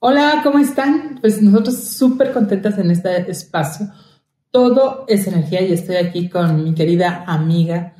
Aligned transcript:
Hola, 0.00 0.42
¿cómo 0.44 0.60
están? 0.60 1.18
Pues 1.20 1.42
nosotros 1.42 1.76
súper 1.88 2.32
contentas 2.32 2.78
en 2.78 2.92
este 2.92 3.28
espacio. 3.28 3.88
Todo 4.52 5.04
es 5.08 5.26
energía 5.26 5.60
y 5.62 5.72
estoy 5.72 5.96
aquí 5.96 6.28
con 6.28 6.62
mi 6.62 6.72
querida 6.72 7.24
amiga 7.26 7.96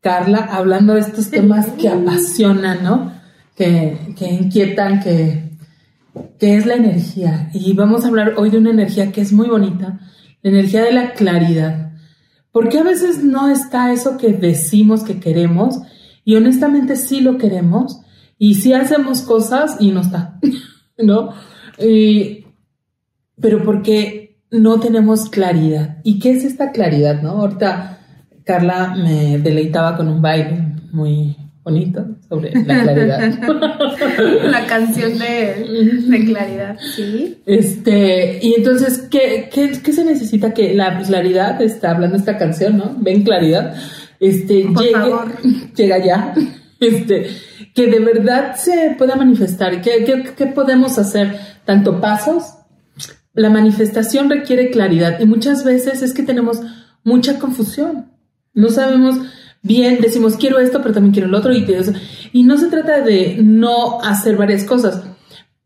Carla 0.00 0.48
hablando 0.52 0.94
de 0.94 1.00
estos 1.00 1.30
temas 1.30 1.66
que 1.72 1.88
apasionan, 1.88 2.84
¿no? 2.84 3.12
Que, 3.56 4.14
que 4.16 4.30
inquietan, 4.30 5.00
que, 5.00 5.58
que 6.38 6.56
es 6.56 6.64
la 6.64 6.74
energía. 6.74 7.50
Y 7.52 7.72
vamos 7.72 8.04
a 8.04 8.08
hablar 8.08 8.34
hoy 8.36 8.50
de 8.50 8.58
una 8.58 8.70
energía 8.70 9.10
que 9.10 9.20
es 9.20 9.32
muy 9.32 9.48
bonita, 9.48 9.98
la 10.42 10.50
energía 10.50 10.84
de 10.84 10.92
la 10.92 11.12
claridad. 11.12 11.90
Porque 12.52 12.78
a 12.78 12.84
veces 12.84 13.24
no 13.24 13.48
está 13.48 13.92
eso 13.92 14.16
que 14.16 14.32
decimos 14.32 15.02
que 15.02 15.18
queremos 15.18 15.80
y 16.24 16.36
honestamente 16.36 16.94
sí 16.94 17.20
lo 17.20 17.36
queremos 17.36 18.00
y 18.38 18.54
sí 18.54 18.72
hacemos 18.74 19.22
cosas 19.22 19.76
y 19.80 19.90
no 19.90 20.02
está. 20.02 20.38
¿no? 21.02 21.34
pero 23.40 23.64
porque 23.64 24.22
no 24.52 24.78
tenemos 24.78 25.28
claridad. 25.28 25.98
¿Y 26.04 26.18
qué 26.18 26.32
es 26.32 26.44
esta 26.44 26.70
claridad, 26.70 27.22
no? 27.22 27.30
Ahorita 27.30 27.98
Carla 28.44 28.94
me 28.96 29.38
deleitaba 29.38 29.96
con 29.96 30.08
un 30.08 30.20
baile 30.20 30.76
muy 30.92 31.36
bonito 31.64 32.04
sobre 32.28 32.52
la 32.64 32.82
claridad. 32.82 33.38
la 34.44 34.66
canción 34.66 35.18
de, 35.18 36.24
claridad, 36.26 36.76
sí. 36.94 37.38
Este, 37.46 38.40
y 38.42 38.54
entonces, 38.54 39.06
¿qué, 39.10 39.48
qué, 39.52 39.72
qué 39.82 39.92
se 39.92 40.04
necesita 40.04 40.52
que 40.52 40.74
la 40.74 40.98
claridad, 41.02 41.60
está 41.62 41.92
hablando 41.92 42.16
esta 42.16 42.36
canción, 42.36 42.78
¿no? 42.78 42.96
Ven 42.98 43.22
claridad, 43.22 43.74
este, 44.18 44.64
llegue, 44.64 45.14
llega 45.76 46.04
ya, 46.04 46.34
este, 46.82 47.28
que 47.74 47.86
de 47.86 48.00
verdad 48.00 48.56
se 48.56 48.94
pueda 48.98 49.16
manifestar. 49.16 49.80
¿Qué, 49.80 50.04
qué, 50.36 50.46
podemos 50.46 50.98
hacer? 50.98 51.38
Tanto 51.64 52.00
pasos. 52.00 52.44
La 53.34 53.50
manifestación 53.50 54.28
requiere 54.28 54.70
claridad 54.70 55.20
y 55.20 55.26
muchas 55.26 55.64
veces 55.64 56.02
es 56.02 56.12
que 56.12 56.22
tenemos 56.22 56.60
mucha 57.04 57.38
confusión. 57.38 58.12
No 58.52 58.68
sabemos 58.68 59.16
bien, 59.62 59.98
decimos 60.00 60.36
quiero 60.36 60.58
esto, 60.58 60.82
pero 60.82 60.92
también 60.92 61.12
quiero 61.12 61.28
el 61.28 61.34
otro 61.34 61.54
y, 61.54 61.66
y 62.32 62.42
no 62.42 62.58
se 62.58 62.68
trata 62.68 63.00
de 63.00 63.38
no 63.42 64.00
hacer 64.02 64.36
varias 64.36 64.64
cosas, 64.64 65.02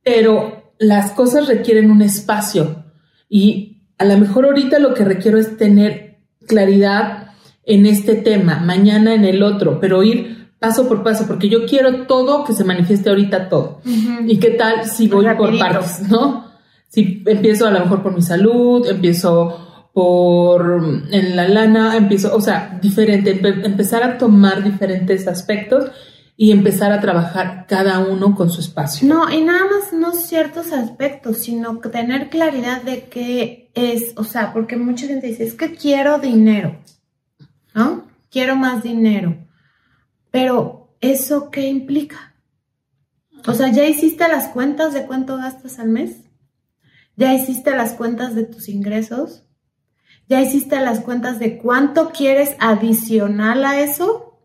pero 0.04 0.72
las 0.78 1.12
cosas 1.12 1.48
requieren 1.48 1.90
un 1.90 2.02
espacio 2.02 2.84
y 3.28 3.82
a 3.98 4.04
lo 4.04 4.18
mejor 4.18 4.44
ahorita 4.44 4.78
lo 4.78 4.94
que 4.94 5.04
requiero 5.04 5.38
es 5.38 5.56
tener 5.56 6.18
claridad 6.46 7.32
en 7.64 7.86
este 7.86 8.14
tema, 8.14 8.60
mañana 8.60 9.14
en 9.14 9.24
el 9.24 9.42
otro, 9.42 9.80
pero 9.80 10.02
ir 10.02 10.35
paso 10.66 10.88
por 10.88 11.04
paso, 11.04 11.26
porque 11.28 11.48
yo 11.48 11.64
quiero 11.64 12.06
todo 12.06 12.44
que 12.44 12.52
se 12.52 12.64
manifieste 12.64 13.08
ahorita 13.08 13.48
todo. 13.48 13.80
¿Y 14.26 14.38
qué 14.38 14.50
tal 14.50 14.84
si 14.84 15.06
voy 15.06 15.26
por 15.36 15.56
partes, 15.58 16.08
no? 16.08 16.44
Si 16.88 17.22
empiezo 17.26 17.66
a 17.66 17.70
lo 17.70 17.80
mejor 17.80 18.02
por 18.02 18.12
mi 18.12 18.22
salud, 18.22 18.86
empiezo 18.88 19.90
por 19.92 21.06
en 21.10 21.36
la 21.36 21.48
lana, 21.48 21.96
empiezo, 21.96 22.34
o 22.34 22.40
sea, 22.40 22.78
diferente, 22.82 23.30
empezar 23.64 24.02
a 24.02 24.18
tomar 24.18 24.64
diferentes 24.64 25.28
aspectos 25.28 25.90
y 26.36 26.50
empezar 26.50 26.92
a 26.92 27.00
trabajar 27.00 27.66
cada 27.68 28.00
uno 28.00 28.34
con 28.34 28.50
su 28.50 28.60
espacio. 28.60 29.08
No, 29.08 29.32
y 29.32 29.42
nada 29.42 29.62
más 29.66 29.92
no 29.92 30.12
ciertos 30.12 30.72
aspectos, 30.72 31.38
sino 31.38 31.78
tener 31.78 32.28
claridad 32.28 32.82
de 32.82 33.04
qué 33.04 33.70
es, 33.74 34.12
o 34.16 34.24
sea, 34.24 34.52
porque 34.52 34.76
mucha 34.76 35.06
gente 35.06 35.28
dice, 35.28 35.44
es 35.44 35.54
que 35.54 35.76
quiero 35.76 36.18
dinero, 36.18 36.76
¿no? 37.72 38.04
Quiero 38.30 38.56
más 38.56 38.82
dinero 38.82 39.45
pero, 40.36 40.94
¿eso 41.00 41.50
qué 41.50 41.66
implica? 41.66 42.34
O 43.46 43.54
sea, 43.54 43.72
¿ya 43.72 43.86
hiciste 43.86 44.28
las 44.28 44.48
cuentas 44.48 44.92
de 44.92 45.06
cuánto 45.06 45.38
gastas 45.38 45.78
al 45.78 45.88
mes? 45.88 46.24
¿Ya 47.16 47.32
hiciste 47.32 47.74
las 47.74 47.94
cuentas 47.94 48.34
de 48.34 48.44
tus 48.44 48.68
ingresos? 48.68 49.46
¿Ya 50.28 50.42
hiciste 50.42 50.78
las 50.80 51.00
cuentas 51.00 51.38
de 51.38 51.56
cuánto 51.56 52.10
quieres 52.10 52.54
adicional 52.58 53.64
a 53.64 53.80
eso? 53.80 54.38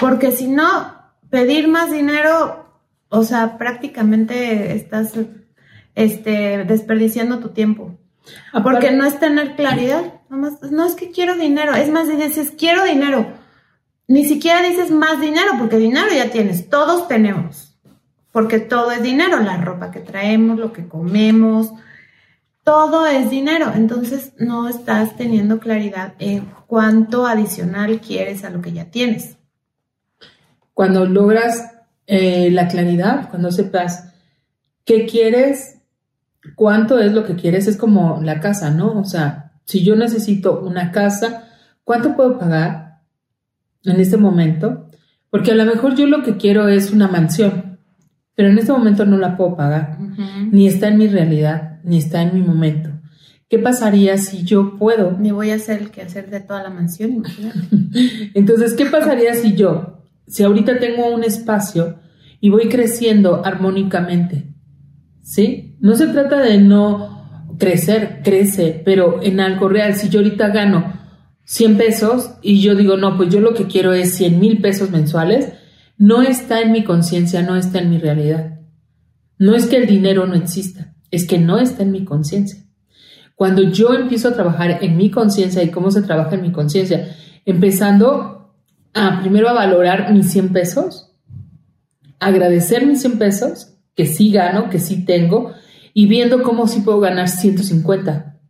Porque 0.00 0.32
si 0.32 0.48
no, 0.48 0.92
pedir 1.30 1.68
más 1.68 1.92
dinero, 1.92 2.68
o 3.10 3.22
sea, 3.22 3.58
prácticamente 3.58 4.74
estás 4.74 5.12
este, 5.94 6.64
desperdiciando 6.64 7.38
tu 7.38 7.50
tiempo. 7.50 7.96
Porque 8.64 8.90
no 8.90 9.04
es 9.04 9.20
tener 9.20 9.54
claridad. 9.54 10.14
no 10.30 10.84
es 10.84 10.94
que 10.96 11.12
quiero 11.12 11.36
dinero. 11.36 11.76
Es 11.76 11.90
más, 11.90 12.08
dices, 12.08 12.52
quiero 12.58 12.82
dinero 12.82 13.43
ni 14.06 14.24
siquiera 14.24 14.62
dices 14.62 14.90
más 14.90 15.20
dinero, 15.20 15.52
porque 15.58 15.78
dinero 15.78 16.08
ya 16.14 16.30
tienes, 16.30 16.68
todos 16.68 17.08
tenemos, 17.08 17.76
porque 18.32 18.60
todo 18.60 18.90
es 18.90 19.02
dinero, 19.02 19.40
la 19.40 19.56
ropa 19.56 19.90
que 19.90 20.00
traemos, 20.00 20.58
lo 20.58 20.72
que 20.72 20.86
comemos, 20.88 21.72
todo 22.64 23.06
es 23.06 23.30
dinero. 23.30 23.72
Entonces 23.74 24.32
no 24.38 24.68
estás 24.68 25.16
teniendo 25.16 25.60
claridad 25.60 26.14
en 26.18 26.50
cuánto 26.66 27.26
adicional 27.26 28.00
quieres 28.00 28.44
a 28.44 28.50
lo 28.50 28.60
que 28.60 28.72
ya 28.72 28.86
tienes. 28.90 29.36
Cuando 30.72 31.06
logras 31.06 31.70
eh, 32.06 32.50
la 32.50 32.66
claridad, 32.66 33.28
cuando 33.30 33.52
sepas 33.52 34.12
qué 34.84 35.06
quieres, 35.06 35.78
cuánto 36.56 36.98
es 36.98 37.12
lo 37.12 37.24
que 37.24 37.36
quieres, 37.36 37.68
es 37.68 37.76
como 37.76 38.20
la 38.22 38.40
casa, 38.40 38.70
¿no? 38.70 38.98
O 38.98 39.04
sea, 39.04 39.52
si 39.64 39.84
yo 39.84 39.94
necesito 39.94 40.60
una 40.60 40.90
casa, 40.90 41.48
¿cuánto 41.84 42.16
puedo 42.16 42.38
pagar? 42.38 42.83
En 43.84 44.00
este 44.00 44.16
momento, 44.16 44.88
porque 45.30 45.52
a 45.52 45.54
lo 45.54 45.64
mejor 45.64 45.94
yo 45.94 46.06
lo 46.06 46.22
que 46.22 46.36
quiero 46.36 46.68
es 46.68 46.90
una 46.90 47.08
mansión, 47.08 47.78
pero 48.34 48.48
en 48.48 48.58
este 48.58 48.72
momento 48.72 49.04
no 49.04 49.16
la 49.16 49.36
puedo 49.36 49.56
pagar, 49.56 49.98
ni 50.50 50.66
está 50.66 50.88
en 50.88 50.98
mi 50.98 51.06
realidad, 51.08 51.80
ni 51.84 51.98
está 51.98 52.22
en 52.22 52.34
mi 52.34 52.42
momento. 52.42 52.90
¿Qué 53.48 53.58
pasaría 53.58 54.16
si 54.16 54.42
yo 54.42 54.78
puedo? 54.78 55.16
Me 55.16 55.30
voy 55.30 55.50
a 55.50 55.56
hacer 55.56 55.80
el 55.80 55.90
que 55.90 56.02
hacer 56.02 56.30
de 56.30 56.40
toda 56.40 56.62
la 56.62 56.70
mansión. 56.70 57.22
Entonces, 58.34 58.72
¿qué 58.72 58.86
pasaría 58.86 59.34
si 59.34 59.54
yo, 59.54 60.02
si 60.26 60.42
ahorita 60.42 60.78
tengo 60.78 61.14
un 61.14 61.22
espacio 61.22 62.00
y 62.40 62.50
voy 62.50 62.68
creciendo 62.68 63.44
armónicamente? 63.44 64.54
¿Sí? 65.22 65.76
No 65.80 65.94
se 65.94 66.08
trata 66.08 66.40
de 66.40 66.58
no 66.58 67.54
crecer, 67.58 68.20
crece, 68.24 68.82
pero 68.84 69.22
en 69.22 69.40
algo 69.40 69.68
real. 69.68 69.94
Si 69.94 70.08
yo 70.08 70.20
ahorita 70.20 70.48
gano 70.48 70.92
100 71.44 71.76
pesos 71.76 72.30
y 72.42 72.60
yo 72.60 72.74
digo, 72.74 72.96
no, 72.96 73.16
pues 73.16 73.28
yo 73.28 73.40
lo 73.40 73.54
que 73.54 73.66
quiero 73.66 73.92
es 73.92 74.14
100 74.14 74.40
mil 74.40 74.60
pesos 74.60 74.90
mensuales, 74.90 75.52
no 75.96 76.22
está 76.22 76.60
en 76.60 76.72
mi 76.72 76.84
conciencia, 76.84 77.42
no 77.42 77.56
está 77.56 77.78
en 77.78 77.90
mi 77.90 77.98
realidad. 77.98 78.60
No 79.38 79.54
es 79.54 79.66
que 79.66 79.76
el 79.76 79.86
dinero 79.86 80.26
no 80.26 80.34
exista, 80.34 80.94
es 81.10 81.26
que 81.26 81.38
no 81.38 81.58
está 81.58 81.82
en 81.82 81.92
mi 81.92 82.04
conciencia. 82.04 82.60
Cuando 83.34 83.62
yo 83.62 83.94
empiezo 83.94 84.28
a 84.28 84.34
trabajar 84.34 84.78
en 84.82 84.96
mi 84.96 85.10
conciencia 85.10 85.62
y 85.62 85.70
cómo 85.70 85.90
se 85.90 86.02
trabaja 86.02 86.36
en 86.36 86.42
mi 86.42 86.52
conciencia, 86.52 87.14
empezando 87.44 88.54
a 88.94 89.20
primero 89.20 89.48
a 89.48 89.52
valorar 89.52 90.12
mis 90.12 90.30
100 90.30 90.52
pesos, 90.52 91.12
agradecer 92.20 92.86
mis 92.86 93.00
100 93.00 93.18
pesos, 93.18 93.74
que 93.94 94.06
sí 94.06 94.30
gano, 94.30 94.70
que 94.70 94.78
sí 94.78 95.04
tengo, 95.04 95.52
y 95.92 96.06
viendo 96.06 96.42
cómo 96.42 96.66
sí 96.66 96.80
puedo 96.80 97.00
ganar 97.00 97.28
150 97.28 98.40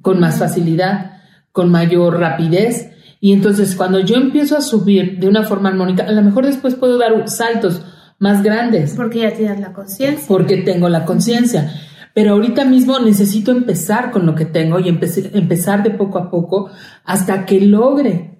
con 0.00 0.18
más 0.18 0.38
facilidad 0.38 1.19
con 1.52 1.70
mayor 1.70 2.18
rapidez. 2.18 2.90
Y 3.20 3.32
entonces 3.32 3.74
cuando 3.76 4.00
yo 4.00 4.16
empiezo 4.16 4.56
a 4.56 4.60
subir 4.60 5.18
de 5.18 5.28
una 5.28 5.42
forma 5.42 5.68
armónica, 5.68 6.04
a 6.04 6.12
lo 6.12 6.22
mejor 6.22 6.46
después 6.46 6.74
puedo 6.74 6.98
dar 6.98 7.28
saltos 7.28 7.82
más 8.18 8.42
grandes. 8.42 8.94
Porque 8.94 9.20
ya 9.20 9.32
tienes 9.32 9.60
la 9.60 9.72
conciencia. 9.72 10.24
Porque 10.28 10.58
tengo 10.58 10.88
la 10.88 11.04
conciencia. 11.04 11.72
Pero 12.14 12.32
ahorita 12.32 12.64
mismo 12.64 12.98
necesito 12.98 13.52
empezar 13.52 14.10
con 14.10 14.26
lo 14.26 14.34
que 14.34 14.44
tengo 14.44 14.80
y 14.80 14.88
empezar 14.88 15.82
de 15.82 15.90
poco 15.90 16.18
a 16.18 16.30
poco 16.30 16.70
hasta 17.04 17.46
que 17.46 17.60
logre 17.60 18.38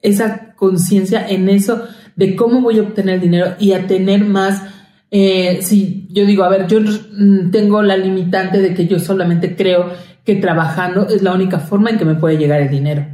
esa 0.00 0.54
conciencia 0.54 1.28
en 1.28 1.48
eso 1.48 1.82
de 2.16 2.36
cómo 2.36 2.60
voy 2.60 2.78
a 2.78 2.82
obtener 2.82 3.16
el 3.16 3.20
dinero 3.20 3.54
y 3.58 3.72
a 3.72 3.86
tener 3.86 4.24
más 4.24 4.62
eh, 5.10 5.58
si 5.62 6.06
yo 6.10 6.24
digo, 6.24 6.44
a 6.44 6.48
ver, 6.48 6.68
yo 6.68 6.78
tengo 7.50 7.82
la 7.82 7.96
limitante 7.96 8.58
de 8.58 8.74
que 8.74 8.86
yo 8.86 8.98
solamente 8.98 9.56
creo 9.56 9.90
que 10.24 10.36
trabajando 10.36 11.08
es 11.08 11.22
la 11.22 11.32
única 11.32 11.58
forma 11.58 11.90
en 11.90 11.98
que 11.98 12.04
me 12.04 12.14
puede 12.14 12.36
llegar 12.36 12.60
el 12.60 12.70
dinero 12.70 13.06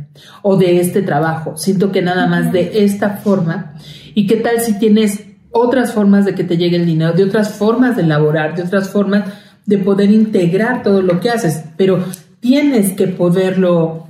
o 0.42 0.56
de 0.56 0.80
este 0.80 1.02
trabajo. 1.02 1.56
Siento 1.56 1.92
que 1.92 2.02
nada 2.02 2.26
más 2.26 2.52
de 2.52 2.84
esta 2.84 3.10
forma. 3.10 3.74
¿Y 4.14 4.26
qué 4.26 4.36
tal 4.36 4.60
si 4.60 4.78
tienes 4.78 5.24
otras 5.50 5.92
formas 5.92 6.24
de 6.24 6.34
que 6.34 6.44
te 6.44 6.56
llegue 6.56 6.76
el 6.76 6.86
dinero, 6.86 7.12
de 7.12 7.24
otras 7.24 7.54
formas 7.54 7.96
de 7.96 8.02
elaborar, 8.02 8.54
de 8.54 8.62
otras 8.62 8.90
formas 8.90 9.24
de 9.66 9.78
poder 9.78 10.10
integrar 10.10 10.82
todo 10.82 11.02
lo 11.02 11.20
que 11.20 11.30
haces? 11.30 11.64
Pero 11.76 12.02
tienes 12.40 12.92
que 12.92 13.08
poderlo 13.08 14.06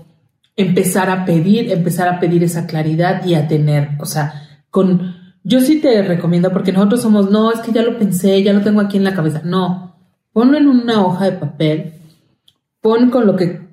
empezar 0.57 1.11
a 1.11 1.25
pedir, 1.25 1.71
empezar 1.71 2.09
a 2.09 2.19
pedir 2.19 2.43
esa 2.45 2.67
claridad 2.67 3.25
y 3.27 3.35
a 3.35 3.47
tener, 3.47 3.91
o 3.99 4.07
sea, 4.07 4.43
con 4.71 5.15
yo 5.45 5.61
sí 5.61 5.81
te 5.81 6.03
recomiendo 6.03 6.51
porque 6.51 6.73
nosotros 6.73 7.03
somos, 7.03 7.31
no, 7.31 7.53
es 7.53 7.61
que 7.61 7.71
ya 7.71 7.83
lo 7.83 7.99
pensé, 7.99 8.43
ya 8.43 8.53
lo 8.53 8.63
tengo 8.63 8.81
aquí 8.81 8.97
en 8.97 9.05
la 9.05 9.15
cabeza. 9.15 9.43
No, 9.45 9.95
ponlo 10.33 10.59
en 10.59 10.67
una 10.67 11.07
hoja 11.07 11.27
de 11.27 11.33
papel, 11.33 11.93
con 13.11 13.27
lo 13.27 13.35
que 13.37 13.67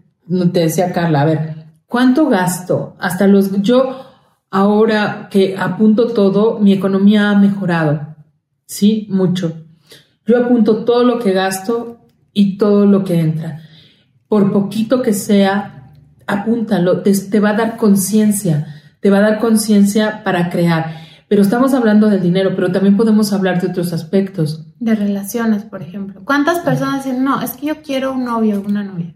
te 0.51 0.59
decía 0.59 0.91
Carla, 0.91 1.21
a 1.21 1.25
ver, 1.25 1.55
¿cuánto 1.85 2.27
gasto? 2.27 2.95
Hasta 2.99 3.27
los, 3.27 3.61
yo 3.61 4.07
ahora 4.49 5.27
que 5.29 5.55
apunto 5.57 6.07
todo, 6.07 6.59
mi 6.59 6.73
economía 6.73 7.29
ha 7.29 7.37
mejorado, 7.37 8.15
sí, 8.65 9.07
mucho. 9.11 9.53
Yo 10.25 10.37
apunto 10.37 10.83
todo 10.83 11.03
lo 11.03 11.19
que 11.19 11.31
gasto 11.31 11.99
y 12.31 12.57
todo 12.57 12.85
lo 12.87 13.03
que 13.03 13.19
entra. 13.19 13.61
Por 14.27 14.51
poquito 14.51 15.03
que 15.03 15.13
sea, 15.13 15.93
apúntalo, 16.25 17.01
te 17.01 17.39
va 17.39 17.51
a 17.51 17.57
dar 17.57 17.77
conciencia, 17.77 18.81
te 18.99 19.11
va 19.11 19.19
a 19.19 19.29
dar 19.29 19.39
conciencia 19.39 20.23
para 20.23 20.49
crear. 20.49 21.02
Pero 21.33 21.41
estamos 21.41 21.73
hablando 21.73 22.11
del 22.11 22.21
dinero, 22.21 22.51
pero 22.55 22.71
también 22.71 22.95
podemos 22.95 23.33
hablar 23.33 23.59
de 23.59 23.69
otros 23.69 23.91
aspectos. 23.91 24.67
De 24.79 24.93
relaciones, 24.93 25.63
por 25.63 25.81
ejemplo. 25.81 26.21
¿Cuántas 26.23 26.59
personas 26.59 27.03
dicen, 27.03 27.23
no, 27.23 27.41
es 27.41 27.53
que 27.53 27.65
yo 27.65 27.81
quiero 27.81 28.13
un 28.13 28.23
novio 28.23 28.59
o 28.59 28.63
una 28.63 28.83
novia? 28.83 29.15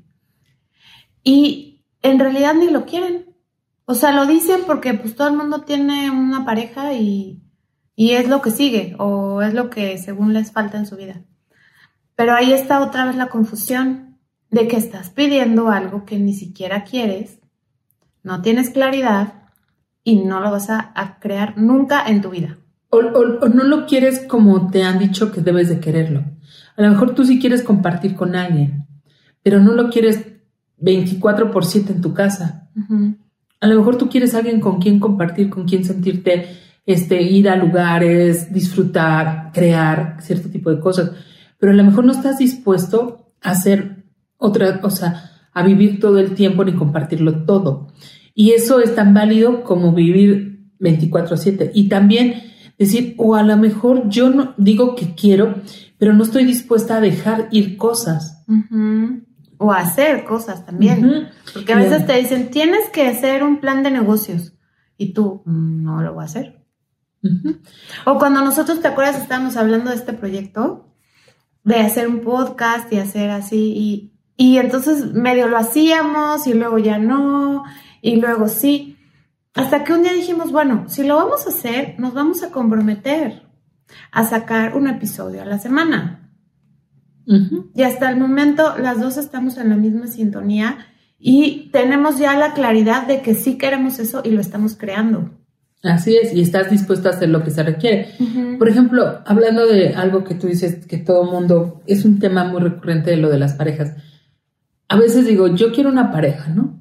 Y 1.23 1.85
en 2.01 2.17
realidad 2.17 2.55
ni 2.55 2.71
lo 2.71 2.87
quieren. 2.87 3.35
O 3.85 3.93
sea, 3.93 4.13
lo 4.13 4.25
dicen 4.25 4.61
porque 4.65 4.95
pues 4.95 5.13
todo 5.13 5.27
el 5.27 5.37
mundo 5.37 5.61
tiene 5.61 6.09
una 6.09 6.43
pareja 6.43 6.91
y, 6.93 7.43
y 7.95 8.13
es 8.13 8.27
lo 8.27 8.41
que 8.41 8.49
sigue 8.49 8.95
o 8.97 9.43
es 9.43 9.53
lo 9.53 9.69
que 9.69 9.95
según 9.99 10.33
les 10.33 10.51
falta 10.51 10.79
en 10.79 10.87
su 10.87 10.95
vida. 10.95 11.21
Pero 12.15 12.33
ahí 12.33 12.51
está 12.51 12.81
otra 12.81 13.05
vez 13.05 13.15
la 13.15 13.27
confusión 13.27 14.17
de 14.49 14.67
que 14.67 14.77
estás 14.77 15.11
pidiendo 15.11 15.69
algo 15.69 16.03
que 16.03 16.17
ni 16.17 16.33
siquiera 16.33 16.83
quieres, 16.83 17.37
no 18.23 18.41
tienes 18.41 18.71
claridad 18.71 19.36
y 20.07 20.15
no 20.15 20.39
lo 20.39 20.51
vas 20.51 20.69
a, 20.69 21.17
crear 21.19 21.57
nunca 21.57 22.07
en 22.07 22.21
tu 22.21 22.29
vida. 22.29 22.57
O, 22.87 23.01
no 23.01 23.63
lo 23.65 23.85
quieres 23.87 24.21
como 24.25 24.71
te 24.71 24.81
han 24.83 24.99
dicho 24.99 25.33
que 25.33 25.41
debes 25.41 25.67
de 25.67 25.81
quererlo. 25.81 26.23
A 26.77 26.81
lo 26.81 26.89
mejor 26.91 27.13
tú 27.13 27.25
sí 27.25 27.41
quieres 27.41 27.61
compartir 27.61 28.15
con 28.15 28.33
alguien, 28.33 28.87
pero 29.43 29.59
no 29.59 29.73
lo 29.73 29.89
quieres 29.89 30.25
24 30.77 31.51
por 31.51 31.65
7 31.65 31.91
en 31.91 32.01
tu 32.01 32.13
casa. 32.13 32.69
A 33.59 33.67
lo 33.67 33.75
mejor 33.75 33.97
tú 33.97 34.07
quieres 34.07 34.33
alguien 34.33 34.61
con 34.61 34.79
quien 34.79 35.01
compartir, 35.01 35.49
con 35.49 35.65
quien 35.65 35.83
sentirte, 35.83 36.55
este, 36.85 37.21
ir 37.21 37.49
a 37.49 37.57
lugares, 37.57 38.53
disfrutar, 38.53 39.51
crear 39.53 40.19
cierto 40.21 40.47
tipo 40.47 40.69
de 40.69 40.79
cosas, 40.79 41.11
pero 41.59 41.73
a 41.73 41.75
lo 41.75 41.83
mejor 41.83 42.05
no 42.05 42.13
estás 42.13 42.37
dispuesto 42.37 43.25
a 43.41 43.51
hacer 43.51 44.05
otra, 44.37 44.79
o 44.83 44.89
sea, 44.89 45.31
a 45.51 45.63
vivir 45.63 45.99
todo 45.99 46.17
el 46.17 46.33
tiempo 46.33 46.63
ni 46.63 46.75
compartirlo 46.75 47.43
todo. 47.43 47.89
Y 48.39 48.51
eso 48.51 48.79
es 48.81 48.93
tan 48.93 49.15
válido 49.15 49.63
como 49.63 49.93
vivir 49.93 50.69
24/7. 50.79 51.71
Y 51.73 51.89
también 51.89 52.35
decir, 52.77 53.15
o 53.17 53.33
a 53.33 53.41
lo 53.41 53.57
mejor 53.57 54.07
yo 54.09 54.29
no 54.29 54.53
digo 54.57 54.95
que 54.95 55.15
quiero, 55.15 55.55
pero 55.97 56.13
no 56.13 56.21
estoy 56.21 56.45
dispuesta 56.45 56.97
a 56.97 57.01
dejar 57.01 57.47
ir 57.49 57.77
cosas. 57.77 58.45
O 59.57 59.71
a 59.71 59.79
hacer 59.79 60.23
cosas 60.23 60.67
también. 60.67 61.29
Porque 61.51 61.73
a 61.73 61.77
veces 61.77 62.05
te 62.05 62.15
dicen, 62.15 62.51
tienes 62.51 62.87
que 62.89 63.07
hacer 63.07 63.43
un 63.43 63.59
plan 63.59 63.81
de 63.81 63.89
negocios. 63.89 64.53
Y 64.99 65.13
tú, 65.13 65.41
mm, 65.45 65.83
no 65.83 66.03
lo 66.03 66.13
voy 66.13 66.21
a 66.21 66.25
hacer. 66.25 66.63
O 68.05 68.19
cuando 68.19 68.41
nosotros, 68.41 68.81
¿te 68.81 68.87
acuerdas? 68.87 69.19
Estábamos 69.19 69.57
hablando 69.57 69.89
de 69.89 69.95
este 69.95 70.13
proyecto, 70.13 70.93
de 71.63 71.77
hacer 71.77 72.07
un 72.07 72.19
podcast 72.19 72.93
y 72.93 72.99
hacer 72.99 73.31
así. 73.31 73.73
Y, 73.75 74.13
y 74.37 74.59
entonces 74.59 75.11
medio 75.11 75.47
lo 75.47 75.57
hacíamos 75.57 76.45
y 76.45 76.53
luego 76.53 76.77
ya 76.77 76.99
no 76.99 77.63
y 78.07 78.15
luego 78.15 78.47
sí. 78.47 78.97
Hasta 79.53 79.83
que 79.83 79.91
un 79.91 80.03
día 80.03 80.13
dijimos, 80.13 80.51
bueno, 80.51 80.85
si 80.87 81.03
lo 81.03 81.15
vamos 81.15 81.45
a 81.45 81.49
hacer, 81.49 81.95
nos 81.97 82.13
vamos 82.13 82.41
a 82.41 82.51
comprometer 82.51 83.43
a 84.11 84.23
sacar 84.23 84.75
un 84.77 84.87
episodio 84.87 85.41
a 85.41 85.45
la 85.45 85.59
semana. 85.59 86.31
Y 87.75 87.83
hasta 87.83 88.09
el 88.09 88.17
momento 88.17 88.77
las 88.77 89.01
dos 89.01 89.17
estamos 89.17 89.57
en 89.57 89.69
la 89.69 89.75
misma 89.75 90.07
sintonía 90.07 90.77
y 91.19 91.69
tenemos 91.73 92.17
ya 92.17 92.37
la 92.37 92.53
claridad 92.53 93.05
de 93.05 93.21
que 93.21 93.35
sí 93.35 93.57
queremos 93.57 93.99
eso 93.99 94.21
y 94.23 94.29
lo 94.29 94.39
estamos 94.39 94.77
creando. 94.77 95.31
Así 95.83 96.15
es, 96.15 96.33
y 96.33 96.41
estás 96.41 96.71
dispuesto 96.71 97.09
a 97.09 97.11
hacer 97.11 97.27
lo 97.27 97.43
que 97.43 97.51
se 97.51 97.63
requiere. 97.63 98.13
Por 98.57 98.69
ejemplo, 98.69 99.21
hablando 99.25 99.67
de 99.67 99.93
algo 99.95 100.23
que 100.23 100.35
tú 100.35 100.47
dices 100.47 100.85
que 100.85 100.97
todo 100.97 101.29
mundo, 101.29 101.81
es 101.85 102.05
un 102.05 102.19
tema 102.19 102.45
muy 102.45 102.61
recurrente 102.61 103.11
de 103.11 103.17
lo 103.17 103.29
de 103.29 103.39
las 103.39 103.55
parejas. 103.55 103.91
A 104.87 104.95
veces 104.95 105.25
digo, 105.25 105.53
yo 105.53 105.73
quiero 105.73 105.89
una 105.89 106.11
pareja, 106.11 106.49
¿no? 106.49 106.79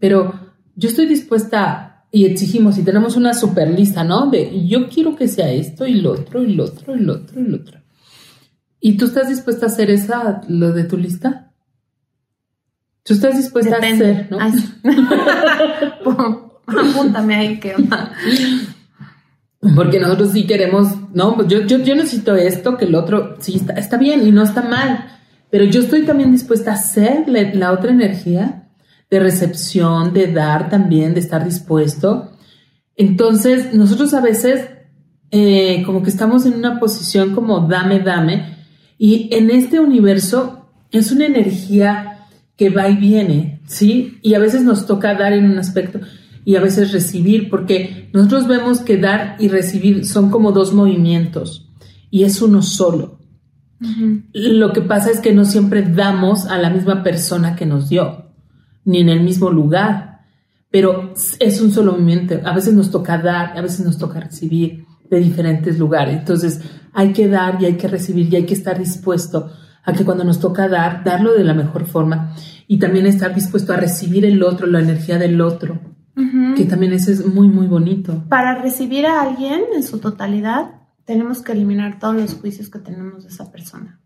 Pero 0.00 0.41
yo 0.74 0.88
estoy 0.88 1.06
dispuesta 1.06 2.04
y 2.10 2.26
exigimos 2.26 2.76
y 2.76 2.82
tenemos 2.82 3.16
una 3.16 3.32
super 3.32 3.68
lista, 3.68 4.04
¿no? 4.04 4.30
De 4.30 4.66
yo 4.66 4.88
quiero 4.88 5.16
que 5.16 5.28
sea 5.28 5.50
esto 5.50 5.86
y 5.86 5.94
lo 5.94 6.12
otro 6.12 6.42
y 6.42 6.54
lo 6.54 6.64
otro 6.64 6.94
y 6.94 7.00
lo 7.00 7.14
otro 7.14 7.40
y 7.40 7.44
lo 7.44 7.56
otro. 7.56 7.80
¿Y 8.80 8.96
tú 8.96 9.06
estás 9.06 9.28
dispuesta 9.28 9.66
a 9.66 9.68
hacer 9.68 9.90
esa, 9.90 10.42
lo 10.48 10.72
de 10.72 10.84
tu 10.84 10.98
lista? 10.98 11.52
¿Tú 13.02 13.14
estás 13.14 13.36
dispuesta 13.36 13.76
a 13.76 13.78
hacer, 13.78 14.28
no? 14.30 14.38
Apúntame 16.66 17.34
ahí 17.34 17.58
que 17.58 17.74
Porque 19.74 19.98
nosotros 19.98 20.32
sí 20.32 20.46
queremos, 20.46 20.88
no, 21.14 21.36
pues 21.36 21.48
yo, 21.48 21.62
yo, 21.62 21.78
yo 21.78 21.94
necesito 21.94 22.34
esto, 22.34 22.76
que 22.76 22.84
el 22.84 22.94
otro, 22.94 23.36
sí, 23.40 23.56
está, 23.56 23.74
está 23.74 23.96
bien 23.96 24.26
y 24.26 24.32
no 24.32 24.42
está 24.42 24.62
mal, 24.62 25.06
pero 25.50 25.64
yo 25.64 25.80
estoy 25.80 26.02
también 26.02 26.32
dispuesta 26.32 26.72
a 26.72 26.74
hacer 26.74 27.24
la 27.28 27.72
otra 27.72 27.90
energía 27.90 28.61
de 29.12 29.20
recepción, 29.20 30.14
de 30.14 30.32
dar 30.32 30.70
también, 30.70 31.12
de 31.12 31.20
estar 31.20 31.44
dispuesto. 31.44 32.30
Entonces, 32.96 33.74
nosotros 33.74 34.14
a 34.14 34.22
veces 34.22 34.70
eh, 35.30 35.82
como 35.84 36.02
que 36.02 36.08
estamos 36.08 36.46
en 36.46 36.54
una 36.54 36.80
posición 36.80 37.34
como 37.34 37.68
dame, 37.68 38.00
dame, 38.00 38.56
y 38.96 39.28
en 39.32 39.50
este 39.50 39.80
universo 39.80 40.70
es 40.90 41.12
una 41.12 41.26
energía 41.26 42.26
que 42.56 42.70
va 42.70 42.88
y 42.88 42.96
viene, 42.96 43.60
¿sí? 43.66 44.18
Y 44.22 44.32
a 44.32 44.38
veces 44.38 44.62
nos 44.62 44.86
toca 44.86 45.14
dar 45.14 45.34
en 45.34 45.44
un 45.44 45.58
aspecto 45.58 46.00
y 46.46 46.56
a 46.56 46.62
veces 46.62 46.90
recibir, 46.90 47.50
porque 47.50 48.08
nosotros 48.14 48.48
vemos 48.48 48.80
que 48.80 48.96
dar 48.96 49.36
y 49.38 49.48
recibir 49.48 50.06
son 50.06 50.30
como 50.30 50.52
dos 50.52 50.72
movimientos 50.72 51.68
y 52.10 52.24
es 52.24 52.40
uno 52.40 52.62
solo. 52.62 53.18
Lo 54.32 54.72
que 54.72 54.80
pasa 54.80 55.10
es 55.10 55.20
que 55.20 55.34
no 55.34 55.44
siempre 55.44 55.82
damos 55.82 56.46
a 56.46 56.56
la 56.56 56.70
misma 56.70 57.02
persona 57.02 57.56
que 57.56 57.66
nos 57.66 57.90
dio 57.90 58.31
ni 58.84 59.00
en 59.00 59.08
el 59.08 59.22
mismo 59.22 59.50
lugar, 59.50 60.20
pero 60.70 61.12
es 61.38 61.60
un 61.60 61.70
solo 61.70 61.92
movimiento. 61.92 62.40
A 62.44 62.54
veces 62.54 62.74
nos 62.74 62.90
toca 62.90 63.18
dar, 63.18 63.56
a 63.56 63.60
veces 63.60 63.84
nos 63.84 63.98
toca 63.98 64.20
recibir 64.20 64.84
de 65.10 65.20
diferentes 65.20 65.78
lugares. 65.78 66.18
Entonces 66.18 66.60
hay 66.92 67.12
que 67.12 67.28
dar 67.28 67.60
y 67.60 67.66
hay 67.66 67.76
que 67.76 67.88
recibir 67.88 68.32
y 68.32 68.36
hay 68.36 68.46
que 68.46 68.54
estar 68.54 68.78
dispuesto 68.78 69.50
a 69.84 69.92
que 69.92 70.04
cuando 70.04 70.24
nos 70.24 70.40
toca 70.40 70.68
dar, 70.68 71.04
darlo 71.04 71.34
de 71.34 71.44
la 71.44 71.54
mejor 71.54 71.86
forma 71.86 72.34
y 72.66 72.78
también 72.78 73.06
estar 73.06 73.34
dispuesto 73.34 73.72
a 73.72 73.76
recibir 73.76 74.24
el 74.24 74.42
otro, 74.42 74.66
la 74.66 74.80
energía 74.80 75.18
del 75.18 75.40
otro, 75.40 75.80
que 76.56 76.64
también 76.64 76.92
eso 76.92 77.10
es 77.10 77.26
muy, 77.26 77.48
muy 77.48 77.66
bonito. 77.66 78.24
Para 78.28 78.62
recibir 78.62 79.06
a 79.06 79.22
alguien 79.22 79.62
en 79.74 79.82
su 79.82 79.98
totalidad, 79.98 80.70
tenemos 81.04 81.42
que 81.42 81.52
eliminar 81.52 81.98
todos 81.98 82.14
los 82.14 82.34
juicios 82.34 82.70
que 82.70 82.78
tenemos 82.78 83.24
de 83.24 83.30
esa 83.30 83.50
persona. 83.50 84.00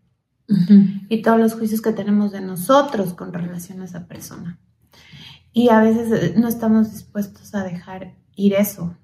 Y 1.09 1.21
todos 1.21 1.39
los 1.39 1.53
juicios 1.55 1.81
que 1.81 1.91
tenemos 1.91 2.31
de 2.31 2.41
nosotros 2.41 3.13
con 3.13 3.33
relación 3.33 3.81
a 3.81 3.85
esa 3.85 4.07
persona. 4.07 4.59
Y 5.51 5.69
a 5.69 5.81
veces 5.81 6.11
eh, 6.11 6.33
no 6.37 6.47
estamos 6.47 6.91
dispuestos 6.91 7.53
a 7.55 7.63
dejar 7.63 8.13
ir 8.35 8.53
eso. 8.53 8.95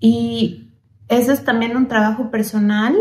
Y 0.00 0.70
eso 1.08 1.32
es 1.32 1.44
también 1.44 1.76
un 1.76 1.88
trabajo 1.88 2.30
personal 2.30 2.94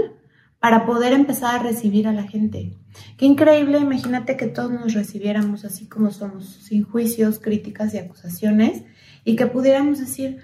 para 0.59 0.85
poder 0.85 1.11
empezar 1.13 1.55
a 1.55 1.63
recibir 1.63 2.07
a 2.07 2.13
la 2.13 2.23
gente. 2.23 2.77
Qué 3.17 3.25
increíble, 3.25 3.79
imagínate 3.79 4.37
que 4.37 4.45
todos 4.45 4.71
nos 4.71 4.93
recibiéramos 4.93 5.65
así 5.65 5.87
como 5.87 6.11
somos, 6.11 6.45
sin 6.45 6.83
juicios, 6.83 7.39
críticas 7.39 7.93
y 7.95 7.97
acusaciones, 7.97 8.83
y 9.25 9.35
que 9.35 9.47
pudiéramos 9.47 9.99
decir, 9.99 10.37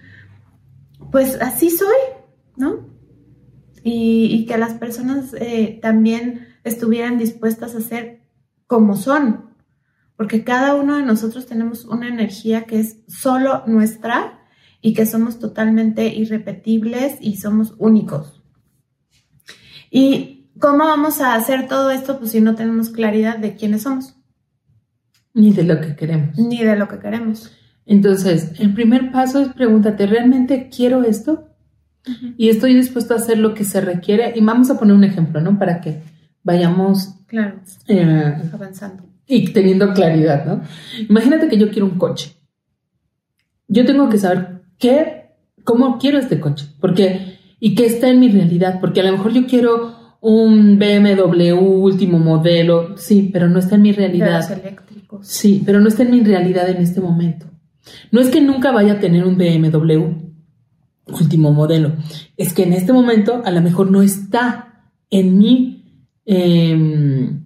pues 1.12 1.40
así 1.40 1.70
soy, 1.70 1.98
¿no? 2.56 2.90
Y, 3.84 4.46
que 4.48 4.58
las 4.58 4.74
personas 4.74 5.34
eh, 5.40 5.80
también 5.82 6.47
estuvieran 6.68 7.18
dispuestas 7.18 7.76
a 7.76 7.82
ser 7.82 8.22
como 8.68 8.96
son, 8.96 9.52
porque 10.16 10.44
cada 10.44 10.76
uno 10.76 10.98
de 10.98 11.04
nosotros 11.04 11.46
tenemos 11.46 11.86
una 11.86 12.08
energía 12.08 12.64
que 12.64 12.80
es 12.80 12.98
solo 13.08 13.64
nuestra 13.68 14.40
y 14.82 14.94
que 14.94 15.06
somos 15.06 15.40
totalmente 15.40 16.08
irrepetibles 16.08 17.18
y 17.22 17.38
somos 17.38 17.76
únicos. 17.78 18.42
¿Y 19.90 20.50
cómo 20.60 20.80
vamos 20.80 21.22
a 21.22 21.36
hacer 21.36 21.68
todo 21.68 21.92
esto 21.92 22.20
pues 22.20 22.32
si 22.32 22.42
no 22.42 22.56
tenemos 22.56 22.90
claridad 22.90 23.38
de 23.38 23.56
quiénes 23.56 23.84
somos? 23.84 24.16
Ni 25.34 25.54
de 25.54 25.64
lo 25.64 25.80
que 25.80 25.96
queremos. 25.96 26.38
Ni 26.38 26.64
de 26.64 26.76
lo 26.76 26.88
que 26.88 27.00
queremos. 27.00 27.52
Entonces, 27.86 28.52
el 28.60 28.74
primer 28.74 29.12
paso 29.12 29.40
es 29.40 29.50
pregúntate, 29.50 30.08
¿realmente 30.08 30.70
quiero 30.76 31.04
esto? 31.04 31.48
Y 32.38 32.50
estoy 32.50 32.74
dispuesto 32.74 33.14
a 33.14 33.18
hacer 33.18 33.38
lo 33.38 33.54
que 33.54 33.64
se 33.64 33.82
requiere. 33.82 34.34
Y 34.36 34.42
vamos 34.42 34.70
a 34.70 34.80
poner 34.80 34.96
un 34.96 35.04
ejemplo, 35.04 35.42
¿no? 35.42 35.58
Para 35.60 35.82
que 35.82 36.02
vayamos 36.48 37.10
claro, 37.28 37.60
eh, 37.90 38.34
avanzando 38.54 39.04
y 39.28 39.52
teniendo 39.52 39.94
claridad, 39.94 40.46
¿no? 40.46 40.62
Imagínate 41.10 41.50
que 41.50 41.58
yo 41.58 41.70
quiero 41.70 41.88
un 41.88 41.98
coche. 41.98 42.38
Yo 43.68 43.86
tengo 43.86 44.08
que 44.08 44.18
saber 44.18 44.62
qué, 44.80 45.32
cómo 45.66 45.98
quiero 45.98 46.18
este 46.18 46.40
coche, 46.40 46.68
porque 46.80 47.38
y 47.60 47.76
qué 47.76 47.86
está 47.86 48.08
en 48.10 48.22
mi 48.22 48.30
realidad, 48.30 48.80
porque 48.80 49.02
a 49.02 49.04
lo 49.04 49.12
mejor 49.12 49.34
yo 49.34 49.46
quiero 49.46 49.94
un 50.22 50.80
BMW 50.80 51.54
último 51.54 52.18
modelo, 52.18 52.98
sí, 52.98 53.30
pero 53.34 53.50
no 53.50 53.60
está 53.60 53.76
en 53.76 53.82
mi 53.82 53.92
realidad. 53.92 54.50
eléctricos. 54.50 55.28
Sí, 55.28 55.62
pero 55.66 55.82
no 55.82 55.90
está 55.90 56.04
en 56.04 56.12
mi 56.12 56.24
realidad 56.24 56.70
en 56.70 56.78
este 56.78 57.02
momento. 57.02 57.46
No 58.12 58.22
es 58.22 58.30
que 58.30 58.40
nunca 58.40 58.72
vaya 58.72 58.94
a 58.94 59.00
tener 59.02 59.26
un 59.26 59.38
BMW 59.38 60.28
último 61.08 61.52
modelo, 61.52 61.92
es 62.38 62.54
que 62.54 62.64
en 62.64 62.72
este 62.72 62.94
momento 62.94 63.42
a 63.44 63.52
lo 63.52 63.62
mejor 63.62 63.92
no 63.92 64.02
está 64.02 64.92
en 65.10 65.38
mi 65.38 65.77
em, 66.28 67.46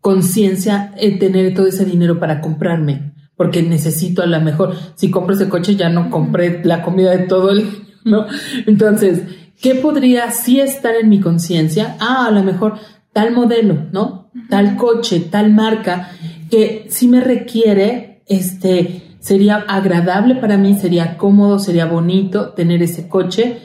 conciencia 0.00 0.94
en 0.96 1.18
tener 1.18 1.52
todo 1.52 1.66
ese 1.66 1.84
dinero 1.84 2.18
para 2.18 2.40
comprarme, 2.40 3.12
porque 3.36 3.62
necesito 3.62 4.22
a 4.22 4.26
lo 4.26 4.40
mejor, 4.40 4.74
si 4.94 5.10
compro 5.10 5.34
ese 5.34 5.48
coche 5.48 5.76
ya 5.76 5.90
no 5.90 6.08
compré 6.08 6.64
la 6.64 6.80
comida 6.82 7.10
de 7.10 7.26
todo 7.26 7.50
el, 7.50 7.66
¿no? 8.04 8.26
Entonces, 8.66 9.22
¿qué 9.60 9.74
podría 9.74 10.30
sí 10.30 10.60
estar 10.60 10.94
en 10.94 11.08
mi 11.08 11.20
conciencia? 11.20 11.96
Ah, 12.00 12.26
a 12.28 12.30
lo 12.30 12.42
mejor 12.44 12.78
tal 13.12 13.32
modelo, 13.32 13.86
¿no? 13.92 14.30
Tal 14.48 14.76
coche, 14.76 15.20
tal 15.20 15.52
marca, 15.52 16.12
que 16.50 16.86
sí 16.88 17.08
me 17.08 17.20
requiere, 17.20 18.22
este, 18.26 19.02
sería 19.18 19.56
agradable 19.56 20.36
para 20.36 20.56
mí, 20.56 20.74
sería 20.74 21.16
cómodo, 21.16 21.58
sería 21.58 21.86
bonito 21.86 22.50
tener 22.50 22.80
ese 22.80 23.08
coche 23.08 23.58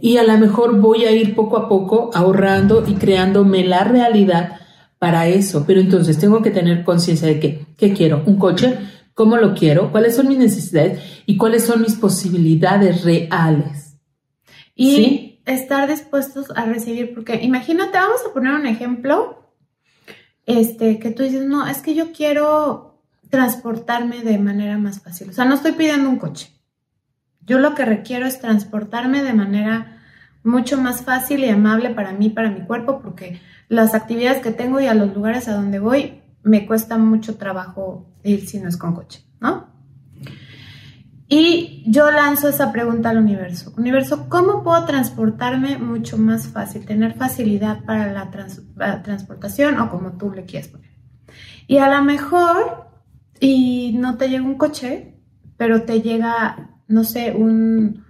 y 0.00 0.16
a 0.16 0.22
lo 0.22 0.36
mejor 0.38 0.80
voy 0.80 1.04
a 1.04 1.12
ir 1.12 1.34
poco 1.34 1.56
a 1.56 1.68
poco 1.68 2.10
ahorrando 2.14 2.84
y 2.86 2.94
creándome 2.94 3.64
la 3.64 3.84
realidad 3.84 4.60
para 4.98 5.26
eso. 5.26 5.64
Pero 5.66 5.80
entonces 5.80 6.18
tengo 6.18 6.42
que 6.42 6.50
tener 6.50 6.84
conciencia 6.84 7.28
de 7.28 7.38
que, 7.38 7.66
¿qué 7.76 7.92
quiero? 7.92 8.22
¿Un 8.26 8.38
coche? 8.38 8.78
¿Cómo 9.14 9.36
lo 9.36 9.54
quiero? 9.54 9.90
¿Cuáles 9.90 10.16
son 10.16 10.28
mis 10.28 10.38
necesidades? 10.38 11.00
¿Y 11.26 11.36
cuáles 11.36 11.64
son 11.64 11.82
mis 11.82 11.94
posibilidades 11.96 13.04
reales? 13.04 13.96
Y 14.74 15.40
estar 15.44 15.88
dispuestos 15.88 16.50
a 16.54 16.64
recibir, 16.64 17.12
porque 17.12 17.40
imagínate, 17.42 17.98
vamos 17.98 18.20
a 18.28 18.32
poner 18.32 18.54
un 18.54 18.66
ejemplo, 18.66 19.52
este, 20.46 20.98
que 20.98 21.10
tú 21.10 21.22
dices, 21.22 21.44
no, 21.44 21.66
es 21.66 21.82
que 21.82 21.94
yo 21.94 22.12
quiero 22.12 23.02
transportarme 23.28 24.22
de 24.22 24.38
manera 24.38 24.78
más 24.78 25.00
fácil. 25.00 25.30
O 25.30 25.32
sea, 25.32 25.44
no 25.44 25.54
estoy 25.54 25.72
pidiendo 25.72 26.08
un 26.08 26.16
coche. 26.16 26.50
Yo 27.50 27.58
lo 27.58 27.74
que 27.74 27.84
requiero 27.84 28.26
es 28.26 28.38
transportarme 28.38 29.24
de 29.24 29.34
manera 29.34 29.98
mucho 30.44 30.80
más 30.80 31.02
fácil 31.02 31.40
y 31.40 31.48
amable 31.48 31.90
para 31.90 32.12
mí, 32.12 32.30
para 32.30 32.48
mi 32.48 32.60
cuerpo, 32.60 33.00
porque 33.02 33.40
las 33.68 33.92
actividades 33.92 34.40
que 34.40 34.52
tengo 34.52 34.78
y 34.78 34.86
a 34.86 34.94
los 34.94 35.12
lugares 35.12 35.48
a 35.48 35.54
donde 35.54 35.80
voy 35.80 36.20
me 36.44 36.64
cuesta 36.64 36.96
mucho 36.96 37.38
trabajo 37.38 38.06
ir 38.22 38.46
si 38.46 38.60
no 38.60 38.68
es 38.68 38.76
con 38.76 38.94
coche, 38.94 39.24
¿no? 39.40 39.66
Y 41.28 41.82
yo 41.88 42.12
lanzo 42.12 42.48
esa 42.48 42.70
pregunta 42.70 43.10
al 43.10 43.18
universo. 43.18 43.72
Universo, 43.76 44.28
¿cómo 44.28 44.62
puedo 44.62 44.84
transportarme 44.84 45.76
mucho 45.76 46.18
más 46.18 46.46
fácil, 46.46 46.86
tener 46.86 47.14
facilidad 47.14 47.82
para 47.84 48.12
la, 48.12 48.30
transportación 49.02 49.80
o 49.80 49.90
como 49.90 50.12
tú 50.12 50.30
le 50.30 50.44
quieras 50.44 50.68
poner? 50.68 50.90
Y 51.66 51.78
a 51.78 51.88
lo 51.88 52.04
mejor, 52.04 52.86
y 53.40 53.96
no 53.98 54.16
te 54.18 54.28
llega 54.28 54.44
un 54.44 54.56
coche, 54.56 55.16
pero 55.56 55.82
te 55.82 56.00
llega, 56.00 56.76
no 56.90 57.04
sé, 57.04 57.32
un 57.32 58.04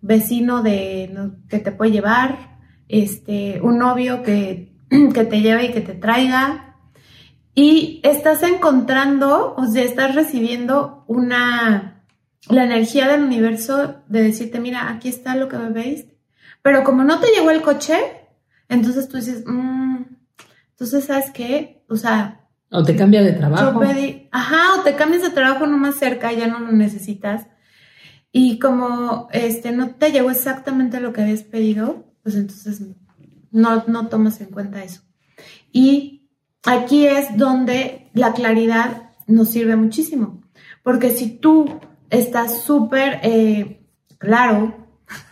vecino 0.00 0.62
de, 0.62 1.30
que 1.48 1.58
te 1.58 1.70
puede 1.70 1.92
llevar, 1.92 2.58
este, 2.88 3.60
un 3.62 3.78
novio 3.78 4.22
que, 4.22 4.72
que 5.14 5.24
te 5.24 5.40
lleve 5.40 5.66
y 5.66 5.72
que 5.72 5.82
te 5.82 5.94
traiga. 5.94 6.76
Y 7.54 8.00
estás 8.02 8.42
encontrando, 8.42 9.54
o 9.56 9.66
sea, 9.66 9.84
estás 9.84 10.14
recibiendo 10.14 11.04
una, 11.06 12.02
la 12.48 12.64
energía 12.64 13.06
del 13.08 13.22
universo 13.22 13.96
de 14.08 14.22
decirte, 14.22 14.58
mira, 14.58 14.90
aquí 14.90 15.08
está 15.08 15.36
lo 15.36 15.48
que 15.48 15.58
me 15.58 15.68
veis. 15.68 16.06
Pero 16.62 16.84
como 16.84 17.04
no 17.04 17.20
te 17.20 17.28
llegó 17.28 17.50
el 17.50 17.60
coche, 17.60 17.98
entonces 18.68 19.08
tú 19.08 19.18
dices, 19.18 19.44
mmm, 19.46 20.04
entonces, 20.70 21.04
¿sabes 21.04 21.30
qué? 21.30 21.84
O 21.88 21.96
sea... 21.96 22.40
O 22.70 22.82
te 22.82 22.96
cambia 22.96 23.22
de 23.22 23.32
trabajo. 23.32 23.74
Yo 23.74 23.80
pedí, 23.80 24.28
ajá, 24.32 24.80
o 24.80 24.82
te 24.82 24.96
cambias 24.96 25.22
de 25.22 25.30
trabajo 25.30 25.66
no 25.66 25.76
más 25.76 25.96
cerca, 25.96 26.32
ya 26.32 26.46
no 26.46 26.58
lo 26.58 26.72
necesitas. 26.72 27.46
Y 28.32 28.58
como 28.58 29.28
este 29.30 29.72
no 29.72 29.90
te 29.90 30.10
llegó 30.10 30.30
exactamente 30.30 31.00
lo 31.00 31.12
que 31.12 31.20
habías 31.20 31.42
pedido, 31.42 32.06
pues 32.22 32.34
entonces 32.34 32.82
no, 33.50 33.84
no 33.86 34.08
tomas 34.08 34.40
en 34.40 34.48
cuenta 34.48 34.82
eso. 34.82 35.02
Y 35.70 36.30
aquí 36.64 37.06
es 37.06 37.36
donde 37.36 38.10
la 38.14 38.32
claridad 38.32 39.10
nos 39.26 39.50
sirve 39.50 39.76
muchísimo. 39.76 40.42
Porque 40.82 41.10
si 41.10 41.30
tú 41.30 41.80
estás 42.10 42.62
súper 42.62 43.20
eh, 43.22 43.86
claro, 44.18 44.88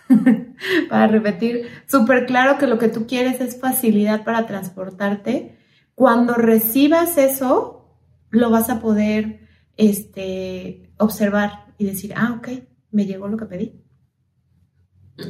para 0.88 1.06
repetir, 1.06 1.68
súper 1.86 2.26
claro 2.26 2.58
que 2.58 2.66
lo 2.66 2.78
que 2.78 2.88
tú 2.88 3.06
quieres 3.06 3.40
es 3.40 3.58
facilidad 3.58 4.24
para 4.24 4.46
transportarte, 4.46 5.56
cuando 5.94 6.34
recibas 6.34 7.18
eso, 7.18 7.98
lo 8.30 8.50
vas 8.50 8.70
a 8.70 8.80
poder 8.80 9.48
este, 9.76 10.92
observar 10.98 11.66
y 11.78 11.86
decir, 11.86 12.14
ah, 12.16 12.36
ok, 12.38 12.48
me 12.90 13.06
llegó 13.06 13.28
lo 13.28 13.36
que 13.36 13.46
pedí. 13.46 13.80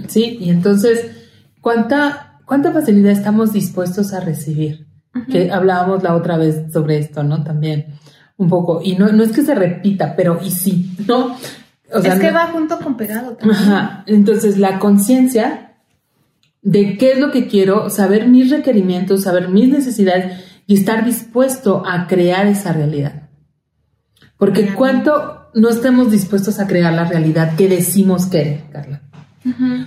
Sí, 0.09 0.39
y 0.41 0.51
entonces, 0.51 1.29
¿cuánta, 1.61 2.41
cuánta 2.45 2.73
facilidad 2.73 3.13
estamos 3.13 3.53
dispuestos 3.53 4.13
a 4.13 4.21
recibir? 4.21 4.87
Que 5.31 5.51
hablábamos 5.51 6.03
la 6.05 6.15
otra 6.15 6.37
vez 6.37 6.73
sobre 6.73 6.99
esto, 6.99 7.25
¿no? 7.25 7.43
También 7.43 7.95
un 8.37 8.49
poco. 8.49 8.81
Y 8.83 8.95
no, 8.97 9.11
no 9.13 9.23
es 9.23 9.33
que 9.33 9.43
se 9.43 9.55
repita, 9.55 10.15
pero 10.17 10.39
y 10.43 10.51
sí, 10.51 10.95
¿no? 11.07 11.37
es 11.93 12.19
que 12.21 12.31
va 12.31 12.47
junto 12.47 12.79
con 12.79 12.97
pegado 12.97 13.33
también. 13.33 13.61
Ajá. 13.61 14.05
Entonces, 14.07 14.59
la 14.59 14.79
conciencia 14.79 15.71
de 16.63 16.97
qué 16.97 17.13
es 17.13 17.19
lo 17.19 17.31
que 17.31 17.49
quiero, 17.49 17.91
saber 17.91 18.29
mis 18.29 18.51
requerimientos, 18.51 19.23
saber 19.23 19.49
mis 19.49 19.69
necesidades 19.69 20.45
y 20.67 20.75
estar 20.75 21.05
dispuesto 21.05 21.83
a 21.87 22.07
crear 22.07 22.47
esa 22.47 22.73
realidad. 22.73 23.29
Porque 24.37 24.73
cuánto 24.75 25.40
no 25.55 25.69
estemos 25.69 26.11
dispuestos 26.11 26.59
a 26.61 26.67
crear 26.67 26.93
la 26.93 27.05
realidad 27.05 27.57
que 27.57 27.69
decimos 27.69 28.27
querer, 28.27 28.65
Carla. 28.73 29.03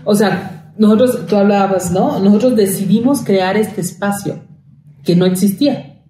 O 0.03 0.15
sea, 0.15 0.74
nosotros, 0.77 1.27
tú 1.27 1.36
hablabas, 1.36 1.91
¿no? 1.91 2.20
Nosotros 2.20 2.55
decidimos 2.55 3.22
crear 3.24 3.58
este 3.58 3.82
espacio 3.82 4.43
que 5.03 5.15
no 5.15 5.25
existía, 5.25 6.01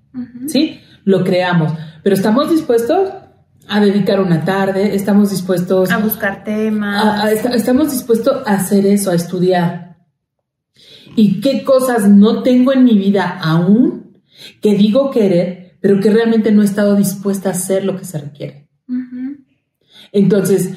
¿sí? 0.48 0.80
Lo 1.04 1.24
creamos, 1.24 1.74
pero 2.04 2.16
estamos 2.16 2.50
dispuestos 2.50 3.10
a 3.68 3.80
dedicar 3.80 4.20
una 4.20 4.44
tarde, 4.46 4.96
estamos 4.96 5.32
dispuestos 5.32 5.90
a 5.92 5.98
buscar 5.98 6.44
temas, 6.44 7.32
estamos 7.34 7.92
dispuestos 7.92 8.44
a 8.46 8.56
hacer 8.56 8.86
eso, 8.86 9.12
a 9.12 9.16
estudiar. 9.16 9.98
¿Y 11.16 11.42
qué 11.42 11.64
cosas 11.64 12.08
no 12.08 12.42
tengo 12.42 12.74
en 12.74 12.84
mi 12.84 12.98
vida 12.98 13.38
aún 13.42 14.22
que 14.62 14.76
digo 14.76 15.12
querer, 15.12 15.78
pero 15.80 16.00
que 16.00 16.10
realmente 16.10 16.52
no 16.52 16.62
he 16.62 16.66
estado 16.66 16.96
dispuesta 16.96 17.50
a 17.50 17.52
hacer 17.54 17.86
lo 17.86 17.98
que 17.98 18.06
se 18.06 18.18
requiere? 18.18 18.63
Entonces, 20.14 20.70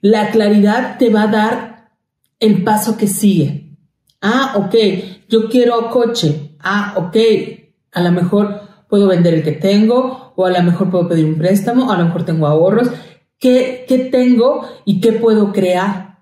la 0.00 0.30
claridad 0.30 0.96
te 0.96 1.10
va 1.10 1.24
a 1.24 1.26
dar 1.26 1.90
el 2.38 2.64
paso 2.64 2.96
que 2.96 3.06
sigue. 3.06 3.76
Ah, 4.22 4.54
ok, 4.56 4.74
yo 5.28 5.50
quiero 5.50 5.90
coche. 5.90 6.56
Ah, 6.60 6.94
ok, 6.96 7.16
a 7.92 8.00
lo 8.00 8.12
mejor 8.12 8.62
puedo 8.88 9.08
vender 9.08 9.34
el 9.34 9.42
que 9.42 9.52
tengo 9.52 10.32
o 10.36 10.46
a 10.46 10.50
lo 10.50 10.62
mejor 10.62 10.90
puedo 10.90 11.08
pedir 11.08 11.26
un 11.26 11.36
préstamo, 11.36 11.88
o 11.88 11.92
a 11.92 11.98
lo 11.98 12.06
mejor 12.06 12.24
tengo 12.24 12.46
ahorros. 12.46 12.88
¿Qué, 13.38 13.84
qué 13.86 13.98
tengo 13.98 14.66
y 14.86 15.00
qué 15.00 15.12
puedo 15.12 15.52
crear? 15.52 16.20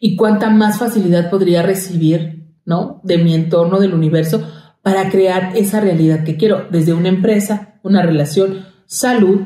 Y 0.00 0.16
cuánta 0.16 0.50
más 0.50 0.78
facilidad 0.78 1.30
podría 1.30 1.62
recibir, 1.62 2.54
¿no? 2.64 3.00
De 3.04 3.18
mi 3.18 3.34
entorno, 3.34 3.78
del 3.78 3.94
universo, 3.94 4.44
para 4.82 5.10
crear 5.10 5.56
esa 5.56 5.80
realidad 5.80 6.24
que 6.24 6.36
quiero, 6.36 6.66
desde 6.70 6.92
una 6.92 7.08
empresa, 7.08 7.78
una 7.82 8.02
relación, 8.02 8.64
salud. 8.86 9.40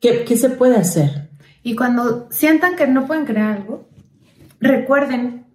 ¿Qué, 0.00 0.24
qué 0.24 0.36
se 0.36 0.50
puede 0.50 0.76
hacer? 0.76 1.21
Y 1.62 1.76
cuando 1.76 2.28
sientan 2.30 2.76
que 2.76 2.86
no 2.86 3.06
pueden 3.06 3.24
crear 3.24 3.52
algo, 3.52 3.88
recuerden 4.60 5.46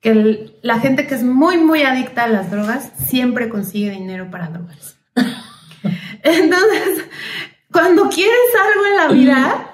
que 0.00 0.54
la 0.62 0.78
gente 0.78 1.06
que 1.06 1.14
es 1.14 1.22
muy, 1.22 1.58
muy 1.58 1.82
adicta 1.82 2.24
a 2.24 2.28
las 2.28 2.50
drogas 2.50 2.92
siempre 3.06 3.48
consigue 3.48 3.90
dinero 3.90 4.30
para 4.30 4.48
drogas. 4.48 4.96
Entonces, 6.22 7.04
cuando 7.72 8.08
quieres 8.08 8.38
algo 8.60 8.86
en 8.86 8.96
la 8.96 9.08
vida, 9.08 9.70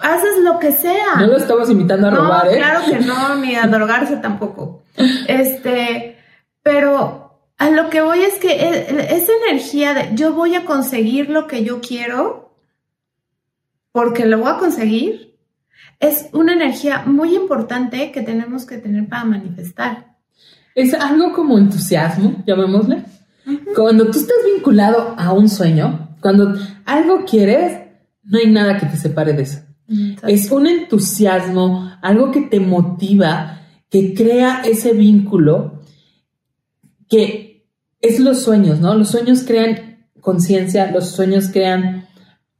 haces 0.00 0.38
lo 0.42 0.58
que 0.58 0.72
sea. 0.72 1.16
No 1.18 1.26
lo 1.28 1.36
estamos 1.36 1.70
invitando 1.70 2.08
a 2.08 2.10
robar, 2.10 2.48
¿eh? 2.48 2.56
Claro 2.56 2.80
que 2.86 2.98
no, 3.00 3.36
ni 3.36 3.54
a 3.56 3.66
drogarse 3.66 4.16
tampoco. 4.16 4.84
Este, 5.26 6.18
pero 6.62 7.40
a 7.58 7.70
lo 7.70 7.90
que 7.90 8.02
voy 8.02 8.20
es 8.20 8.34
que 8.34 8.52
e, 8.52 9.16
esa 9.16 9.32
energía 9.46 9.94
de 9.94 10.10
yo 10.14 10.32
voy 10.32 10.54
a 10.54 10.64
conseguir 10.64 11.30
lo 11.30 11.46
que 11.46 11.64
yo 11.64 11.80
quiero 11.80 12.43
porque 13.94 14.26
lo 14.26 14.40
voy 14.40 14.48
a 14.50 14.58
conseguir, 14.58 15.36
es 16.00 16.28
una 16.32 16.52
energía 16.52 17.04
muy 17.06 17.36
importante 17.36 18.10
que 18.10 18.22
tenemos 18.22 18.66
que 18.66 18.78
tener 18.78 19.08
para 19.08 19.24
manifestar. 19.24 20.16
Es 20.74 20.94
algo 20.94 21.32
como 21.32 21.56
entusiasmo, 21.56 22.42
llamémosle. 22.44 23.04
Cuando 23.76 24.06
tú 24.06 24.18
estás 24.18 24.36
vinculado 24.52 25.14
a 25.16 25.32
un 25.32 25.48
sueño, 25.48 26.16
cuando 26.20 26.56
algo 26.84 27.24
quieres, 27.24 27.82
no 28.24 28.38
hay 28.38 28.50
nada 28.50 28.78
que 28.78 28.86
te 28.86 28.96
separe 28.96 29.32
de 29.32 29.42
eso. 29.42 29.60
Es 30.26 30.50
un 30.50 30.66
entusiasmo, 30.66 31.92
algo 32.02 32.32
que 32.32 32.40
te 32.40 32.58
motiva, 32.58 33.60
que 33.90 34.12
crea 34.12 34.62
ese 34.64 34.92
vínculo, 34.92 35.82
que 37.08 37.68
es 38.00 38.18
los 38.18 38.42
sueños, 38.42 38.80
¿no? 38.80 38.96
Los 38.96 39.10
sueños 39.10 39.44
crean 39.46 40.08
conciencia, 40.20 40.90
los 40.90 41.10
sueños 41.10 41.48
crean 41.52 42.03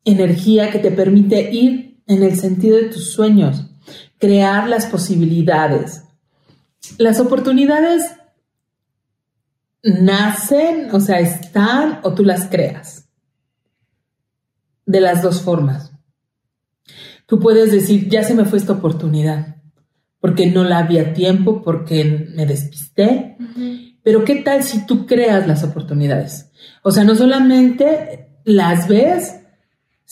energía 0.04 0.70
que 0.70 0.78
te 0.78 0.90
permite 0.90 1.50
ir 1.52 2.02
en 2.06 2.22
el 2.22 2.38
sentido 2.38 2.76
de 2.76 2.88
tus 2.88 3.12
sueños, 3.12 3.66
crear 4.18 4.68
las 4.68 4.86
posibilidades. 4.86 6.02
Las 6.98 7.20
oportunidades 7.20 8.04
nacen, 9.82 10.88
o 10.92 11.00
sea, 11.00 11.20
están 11.20 12.00
o 12.02 12.14
tú 12.14 12.24
las 12.24 12.48
creas. 12.48 13.08
De 14.86 15.00
las 15.00 15.22
dos 15.22 15.40
formas. 15.40 15.92
Tú 17.26 17.40
puedes 17.40 17.72
decir, 17.72 18.08
ya 18.08 18.22
se 18.22 18.34
me 18.34 18.44
fue 18.44 18.58
esta 18.58 18.74
oportunidad, 18.74 19.56
porque 20.20 20.46
no 20.46 20.64
la 20.64 20.78
había 20.78 21.14
tiempo, 21.14 21.62
porque 21.62 22.28
me 22.34 22.44
despisté. 22.44 23.36
Pero 24.02 24.24
¿qué 24.24 24.36
tal 24.36 24.62
si 24.62 24.84
tú 24.86 25.06
creas 25.06 25.46
las 25.46 25.64
oportunidades? 25.64 26.50
O 26.82 26.90
sea, 26.90 27.04
no 27.04 27.14
solamente 27.14 28.28
las 28.44 28.88
ves, 28.88 29.40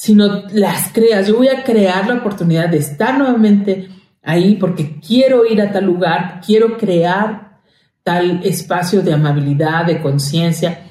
sino 0.02 0.42
las 0.50 0.92
creas. 0.92 1.28
Yo 1.28 1.37
voy 1.37 1.47
a 1.47 1.62
crear 1.62 2.09
la 2.09 2.14
oportunidad 2.14 2.68
de 2.68 2.78
estar 2.78 3.16
nuevamente 3.16 3.88
ahí 4.21 4.56
porque 4.56 4.99
quiero 4.99 5.47
ir 5.47 5.62
a 5.62 5.71
tal 5.71 5.85
lugar, 5.85 6.40
quiero 6.44 6.76
crear 6.76 7.61
tal 8.02 8.44
espacio 8.44 9.02
de 9.02 9.12
amabilidad, 9.12 9.87
de 9.87 10.02
conciencia. 10.02 10.90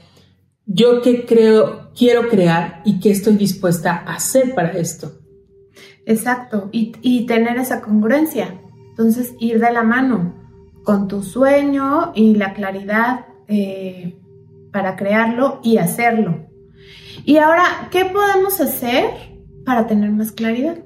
Yo 0.65 1.01
qué 1.01 1.25
creo, 1.25 1.91
quiero 1.93 2.29
crear 2.29 2.81
y 2.85 3.01
qué 3.01 3.11
estoy 3.11 3.35
dispuesta 3.35 4.01
a 4.07 4.13
hacer 4.13 4.55
para 4.55 4.71
esto. 4.71 5.11
Exacto, 6.05 6.69
y, 6.71 7.25
tener 7.25 7.57
esa 7.57 7.81
congruencia. 7.81 8.61
Entonces, 8.91 9.33
ir 9.41 9.59
de 9.59 9.73
la 9.73 9.83
mano 9.83 10.35
con 10.85 11.09
tu 11.09 11.21
sueño 11.21 12.13
y 12.15 12.35
la 12.35 12.53
claridad 12.53 13.25
eh, 13.49 14.17
para 14.71 14.95
crearlo 14.95 15.59
y 15.63 15.79
hacerlo. 15.79 16.50
Y 17.25 17.37
ahora, 17.37 17.89
¿qué 17.91 18.05
podemos 18.05 18.59
hacer 18.59 19.05
para 19.65 19.87
tener 19.87 20.11
más 20.11 20.31
claridad? 20.31 20.77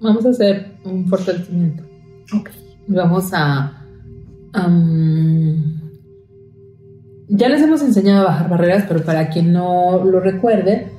Vamos 0.00 0.24
a 0.26 0.30
hacer 0.30 0.76
un 0.84 1.06
fortalecimiento. 1.08 1.82
Ok. 2.38 2.50
Vamos 2.88 3.30
a... 3.32 3.84
ya 7.28 7.48
les 7.48 7.62
hemos 7.62 7.82
enseñado 7.82 8.22
a 8.22 8.30
bajar 8.30 8.50
barreras, 8.50 8.84
pero 8.86 9.04
para 9.04 9.28
quien 9.28 9.52
no 9.52 10.04
lo 10.04 10.20
recuerde, 10.20 10.92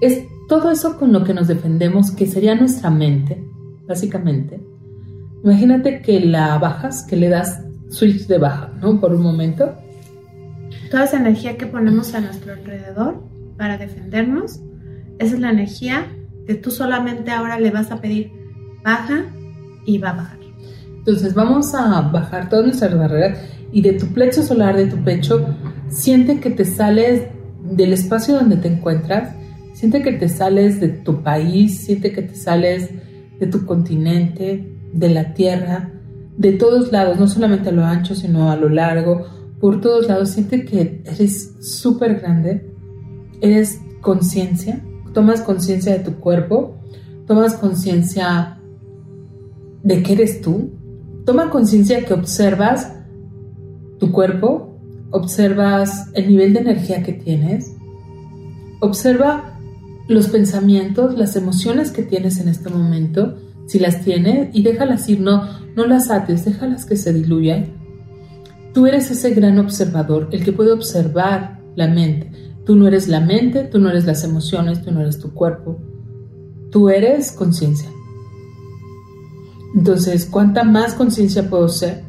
es 0.00 0.24
todo 0.48 0.70
eso 0.70 0.98
con 0.98 1.12
lo 1.12 1.22
que 1.24 1.34
nos 1.34 1.46
defendemos, 1.46 2.10
que 2.10 2.26
sería 2.26 2.54
nuestra 2.54 2.90
mente, 2.90 3.44
básicamente. 3.86 4.60
Imagínate 5.44 6.02
que 6.02 6.20
la 6.20 6.58
bajas, 6.58 7.04
que 7.04 7.16
le 7.16 7.28
das 7.28 7.62
switch 7.90 8.26
de 8.26 8.38
baja, 8.38 8.72
¿no? 8.80 9.00
Por 9.00 9.14
un 9.14 9.22
momento. 9.22 9.72
Toda 10.90 11.04
esa 11.04 11.18
energía 11.18 11.56
que 11.56 11.66
ponemos 11.66 12.14
a 12.14 12.20
nuestro 12.20 12.52
alrededor 12.52 13.22
para 13.58 13.76
defendernos, 13.76 14.60
esa 15.18 15.34
es 15.34 15.40
la 15.40 15.50
energía 15.50 16.06
que 16.46 16.54
tú 16.54 16.70
solamente 16.70 17.30
ahora 17.30 17.60
le 17.60 17.70
vas 17.70 17.90
a 17.90 18.00
pedir 18.00 18.32
baja 18.82 19.26
y 19.84 19.98
va 19.98 20.10
a 20.10 20.16
bajar. 20.16 20.38
Entonces 20.96 21.34
vamos 21.34 21.74
a 21.74 22.00
bajar 22.00 22.48
todas 22.48 22.64
nuestras 22.64 22.96
barreras 22.96 23.38
y 23.72 23.82
de 23.82 23.92
tu 23.92 24.06
plexo 24.06 24.42
solar, 24.42 24.76
de 24.76 24.86
tu 24.86 24.96
pecho, 25.04 25.54
siente 25.88 26.40
que 26.40 26.48
te 26.48 26.64
sales 26.64 27.24
del 27.62 27.92
espacio 27.92 28.34
donde 28.34 28.56
te 28.56 28.68
encuentras 28.68 29.34
Siente 29.78 30.02
que 30.02 30.10
te 30.10 30.28
sales 30.28 30.80
de 30.80 30.88
tu 30.88 31.22
país, 31.22 31.84
siente 31.84 32.10
que 32.10 32.22
te 32.22 32.34
sales 32.34 32.90
de 33.38 33.46
tu 33.46 33.64
continente, 33.64 34.76
de 34.92 35.08
la 35.08 35.34
tierra, 35.34 35.92
de 36.36 36.50
todos 36.50 36.90
lados, 36.90 37.20
no 37.20 37.28
solamente 37.28 37.68
a 37.68 37.72
lo 37.72 37.84
ancho, 37.84 38.16
sino 38.16 38.50
a 38.50 38.56
lo 38.56 38.68
largo, 38.68 39.24
por 39.60 39.80
todos 39.80 40.08
lados. 40.08 40.30
Siente 40.30 40.64
que 40.64 41.00
eres 41.04 41.54
súper 41.60 42.18
grande, 42.18 42.74
eres 43.40 43.80
conciencia, 44.00 44.84
tomas 45.14 45.40
conciencia 45.40 45.92
de 45.92 46.04
tu 46.04 46.20
cuerpo, 46.20 46.78
tomas 47.26 47.54
conciencia 47.54 48.58
de 49.82 50.02
que 50.02 50.12
eres 50.12 50.40
tú, 50.40 50.70
toma 51.24 51.50
conciencia 51.50 52.04
que 52.04 52.14
observas 52.14 52.92
tu 53.98 54.12
cuerpo, 54.12 54.78
observas 55.10 56.08
el 56.14 56.28
nivel 56.28 56.52
de 56.52 56.60
energía 56.60 57.02
que 57.02 57.12
tienes, 57.12 57.74
observa 58.80 59.58
los 60.08 60.28
pensamientos, 60.28 61.18
las 61.18 61.36
emociones 61.36 61.90
que 61.90 62.02
tienes 62.02 62.38
en 62.38 62.48
este 62.48 62.70
momento, 62.70 63.36
si 63.66 63.78
las 63.78 64.02
tienes, 64.02 64.48
y 64.54 64.62
déjalas 64.62 65.08
ir, 65.08 65.20
no, 65.20 65.42
no 65.76 65.86
las 65.86 66.10
ates, 66.10 66.44
déjalas 66.44 66.86
que 66.86 66.96
se 66.96 67.12
diluyan. 67.12 67.66
Tú 68.72 68.86
eres 68.86 69.10
ese 69.10 69.34
gran 69.34 69.58
observador, 69.58 70.28
el 70.32 70.44
que 70.44 70.52
puede 70.52 70.72
observar 70.72 71.60
la 71.76 71.88
mente. 71.88 72.30
Tú 72.68 72.76
no 72.76 72.86
eres 72.86 73.08
la 73.08 73.20
mente, 73.20 73.64
tú 73.64 73.78
no 73.78 73.88
eres 73.88 74.04
las 74.04 74.24
emociones, 74.24 74.82
tú 74.82 74.92
no 74.92 75.00
eres 75.00 75.18
tu 75.18 75.32
cuerpo. 75.32 75.78
Tú 76.70 76.90
eres 76.90 77.32
conciencia. 77.32 77.88
Entonces, 79.74 80.26
¿cuánta 80.26 80.64
más 80.64 80.92
conciencia 80.92 81.48
puedo 81.48 81.70
ser? 81.70 82.02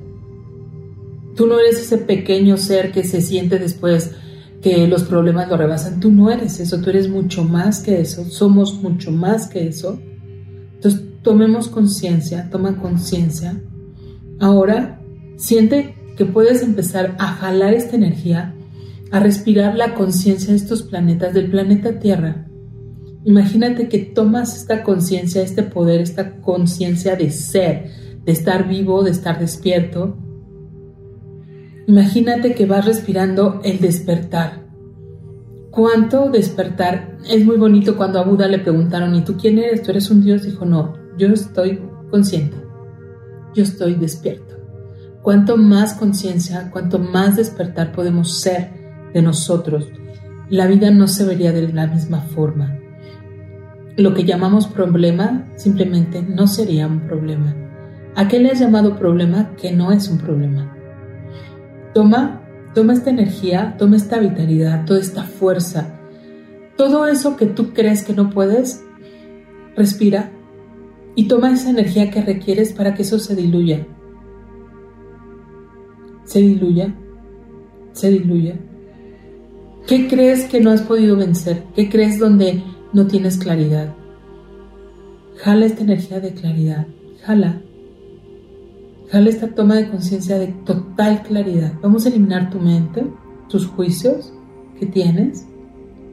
Tú 1.34 1.48
no 1.48 1.58
eres 1.62 1.80
ese 1.80 1.98
pequeño 1.98 2.58
ser 2.58 2.91
que 2.91 3.06
se 3.06 3.22
siente 3.22 3.58
después 3.58 4.12
que 4.62 4.86
los 4.89 5.04
problemas 5.04 5.48
lo 5.48 5.56
rebasan. 5.56 6.02
Tú 6.02 6.12
no 6.12 6.30
eres 6.30 6.60
eso, 6.60 6.82
tú 6.82 6.89
eres 6.89 7.08
mucho 7.08 7.45
más 7.45 7.80
que 7.80 8.02
eso, 8.02 8.26
somos 8.26 8.84
mucho 8.84 9.13
más 9.13 9.48
que 9.48 9.65
eso. 9.65 9.98
Entonces, 10.74 11.02
tomemos 11.24 11.69
conciencia, 11.69 12.50
toma 12.50 12.82
conciencia. 12.82 13.63
Ahora, 14.41 15.00
siente 15.38 15.95
que 16.17 16.26
puedes 16.26 16.63
empezar 16.63 17.15
a 17.17 17.28
jalar 17.28 17.74
esta 17.74 17.95
energía, 17.95 18.56
a 19.12 19.19
respirar 19.19 19.76
la 19.76 19.95
conciencia 19.95 20.52
de 20.52 20.58
estos 20.58 20.84
planetas, 20.84 21.34
del 21.34 21.50
planeta 21.50 22.00
Tierra. 22.00 22.48
Imagínate 23.26 23.89
que 23.89 24.00
tomas 24.00 24.56
esta 24.56 24.84
conciencia, 24.84 25.41
este 25.41 25.63
poder, 25.63 26.02
esta 26.02 26.41
conciencia 26.41 27.15
de 27.15 27.32
ser, 27.32 27.91
de 28.24 28.32
estar 28.32 28.67
vivo, 28.67 29.04
de 29.04 29.12
estar 29.12 29.39
despierto, 29.39 30.17
Imagínate 31.89 32.54
que 32.54 32.67
vas 32.67 32.86
respirando 32.86 33.62
el 33.63 33.80
despertar. 33.80 34.63
¿Cuánto 35.72 36.30
despertar? 36.30 37.17
Es 37.28 37.43
muy 37.43 37.58
bonito 37.58 37.98
cuando 37.98 38.19
a 38.19 38.24
Buda 38.24 38.48
le 38.48 38.60
preguntaron, 38.60 39.15
¿y 39.15 39.24
tú 39.24 39.38
quién 39.38 39.58
eres? 39.58 39.82
¿Tú 39.82 39.89
eres 39.89 40.12
un 40.12 40.24
Dios? 40.24 40.43
Dijo, 40.43 40.65
no, 40.65 40.93
yo 41.17 41.30
estoy 41.30 41.82
consciente, 42.12 42.58
yo 43.56 43.63
estoy 43.63 43.95
despierto. 43.95 44.56
Cuanto 45.24 45.58
más 45.58 45.95
conciencia, 45.95 46.69
cuanto 46.69 47.00
más 47.00 47.38
despertar 47.38 47.91
podemos 47.91 48.39
ser 48.39 48.69
de 49.13 49.22
nosotros, 49.22 49.91
la 50.50 50.67
vida 50.67 50.91
no 50.91 51.08
se 51.08 51.26
vería 51.26 51.52
de 51.52 51.72
la 51.72 51.88
misma 51.88 52.22
forma. 52.22 52.78
Lo 53.98 54.13
que 54.13 54.24
llamamos 54.24 54.67
problema 54.67 55.48
simplemente 55.58 56.24
no 56.24 56.48
sería 56.48 56.88
un 56.88 57.02
problema. 57.02 57.56
¿A 58.15 58.28
qué 58.28 58.39
le 58.39 58.52
has 58.52 58.60
llamado 58.60 58.98
problema 58.98 59.56
que 59.56 59.72
no 59.72 59.91
es 59.91 60.10
un 60.10 60.17
problema? 60.17 60.76
Toma, 61.93 62.41
toma 62.74 62.93
esta 62.93 63.10
energía, 63.10 63.76
toma 63.78 63.98
esta 63.98 64.19
vitalidad, 64.19 64.86
toda 64.86 65.00
esta 65.00 65.24
fuerza, 65.24 66.00
todo 66.78 67.08
eso 67.08 67.36
que 67.36 67.45
tú 67.45 67.74
crees 67.74 68.04
que 68.04 68.13
no 68.13 68.30
puedes, 68.30 68.84
respira 69.76 70.32
y 71.15 71.28
toma 71.28 71.52
esa 71.52 71.69
energía 71.69 72.10
que 72.10 72.22
requieres 72.22 72.74
para 72.74 72.93
que 72.93 73.02
eso 73.02 73.19
se 73.19 73.36
diluya. 73.36 73.86
Se 76.24 76.39
diluya, 76.39 76.95
se 77.91 78.10
diluya. 78.12 78.60
¿Qué 79.89 80.08
crees 80.08 80.45
que 80.45 80.62
no 80.62 80.69
has 80.69 80.84
podido 80.84 81.17
vencer? 81.17 81.63
¿Qué 81.75 81.89
crees 81.89 82.19
donde 82.19 82.63
no 82.93 83.08
tienes 83.08 83.39
claridad? 83.39 83.95
Jala 85.38 85.65
esta 85.65 85.82
energía 85.82 86.19
de 86.19 86.32
claridad, 86.32 86.86
jala 87.23 87.60
Jala 89.10 89.30
esta 89.32 89.47
toma 89.47 89.78
de 89.78 89.89
conciencia 89.89 90.38
de 90.38 90.49
total 90.63 91.23
claridad. 91.23 91.73
Vamos 91.82 92.06
a 92.06 92.10
eliminar 92.10 92.52
tu 92.52 92.60
mente, 92.60 93.04
tus 93.49 93.65
juicios 93.65 94.32
que 94.80 94.86
tienes, 94.86 95.47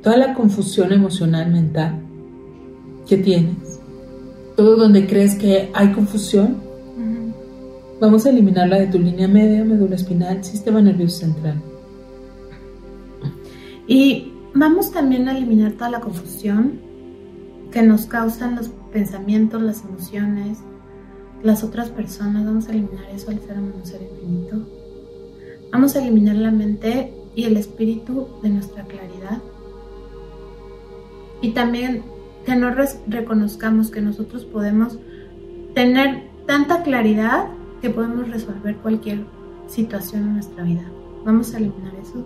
toda 0.02 0.16
la 0.16 0.32
confusión 0.32 0.94
emocional 0.94 1.52
mental 1.52 2.00
que 3.06 3.18
tienes, 3.18 3.78
todo 4.56 4.76
donde 4.76 5.06
crees 5.06 5.34
que 5.34 5.68
hay 5.74 5.92
confusión. 5.92 6.62
Vamos 8.00 8.24
a 8.24 8.30
eliminarla 8.30 8.78
de 8.78 8.86
tu 8.86 8.98
línea 8.98 9.28
media, 9.28 9.62
médula 9.66 9.96
espinal, 9.96 10.42
sistema 10.42 10.80
nervioso 10.80 11.18
central. 11.18 11.62
Y 13.86 14.32
vamos 14.54 14.90
también 14.90 15.28
a 15.28 15.36
eliminar 15.36 15.72
toda 15.72 15.90
la 15.90 16.00
confusión 16.00 16.80
que 17.70 17.82
nos 17.82 18.06
causan 18.06 18.56
los 18.56 18.70
pensamientos, 18.92 19.62
las 19.62 19.84
emociones, 19.84 20.58
las 21.42 21.62
otras 21.62 21.90
personas, 21.90 22.44
vamos 22.44 22.68
a 22.68 22.72
eliminar 22.72 23.06
eso 23.14 23.30
al 23.30 23.40
ser 23.40 23.58
un 23.58 23.84
ser 23.84 24.02
infinito. 24.02 24.66
Vamos 25.72 25.94
a 25.94 26.02
eliminar 26.02 26.36
la 26.36 26.50
mente 26.50 27.12
y 27.34 27.44
el 27.44 27.56
espíritu 27.56 28.28
de 28.42 28.48
nuestra 28.48 28.84
claridad. 28.84 29.42
Y 31.42 31.50
también 31.50 32.02
que 32.46 32.56
no 32.56 32.70
reconozcamos 33.06 33.90
que 33.90 34.00
nosotros 34.00 34.44
podemos 34.44 34.98
tener 35.74 36.30
tanta 36.46 36.82
claridad 36.82 37.48
que 37.82 37.90
podemos 37.90 38.28
resolver 38.28 38.76
cualquier 38.76 39.26
situación 39.66 40.22
en 40.22 40.34
nuestra 40.34 40.64
vida. 40.64 40.90
Vamos 41.24 41.52
a 41.52 41.58
eliminar 41.58 41.94
eso. 41.96 42.24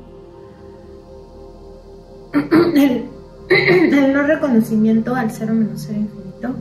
El, 3.50 4.12
no 4.12 4.22
reconocimiento 4.22 5.14
al 5.14 5.30
ser 5.30 5.50
o 5.50 5.54
menos 5.54 5.82
ser 5.82 5.96
infinito 5.96 6.54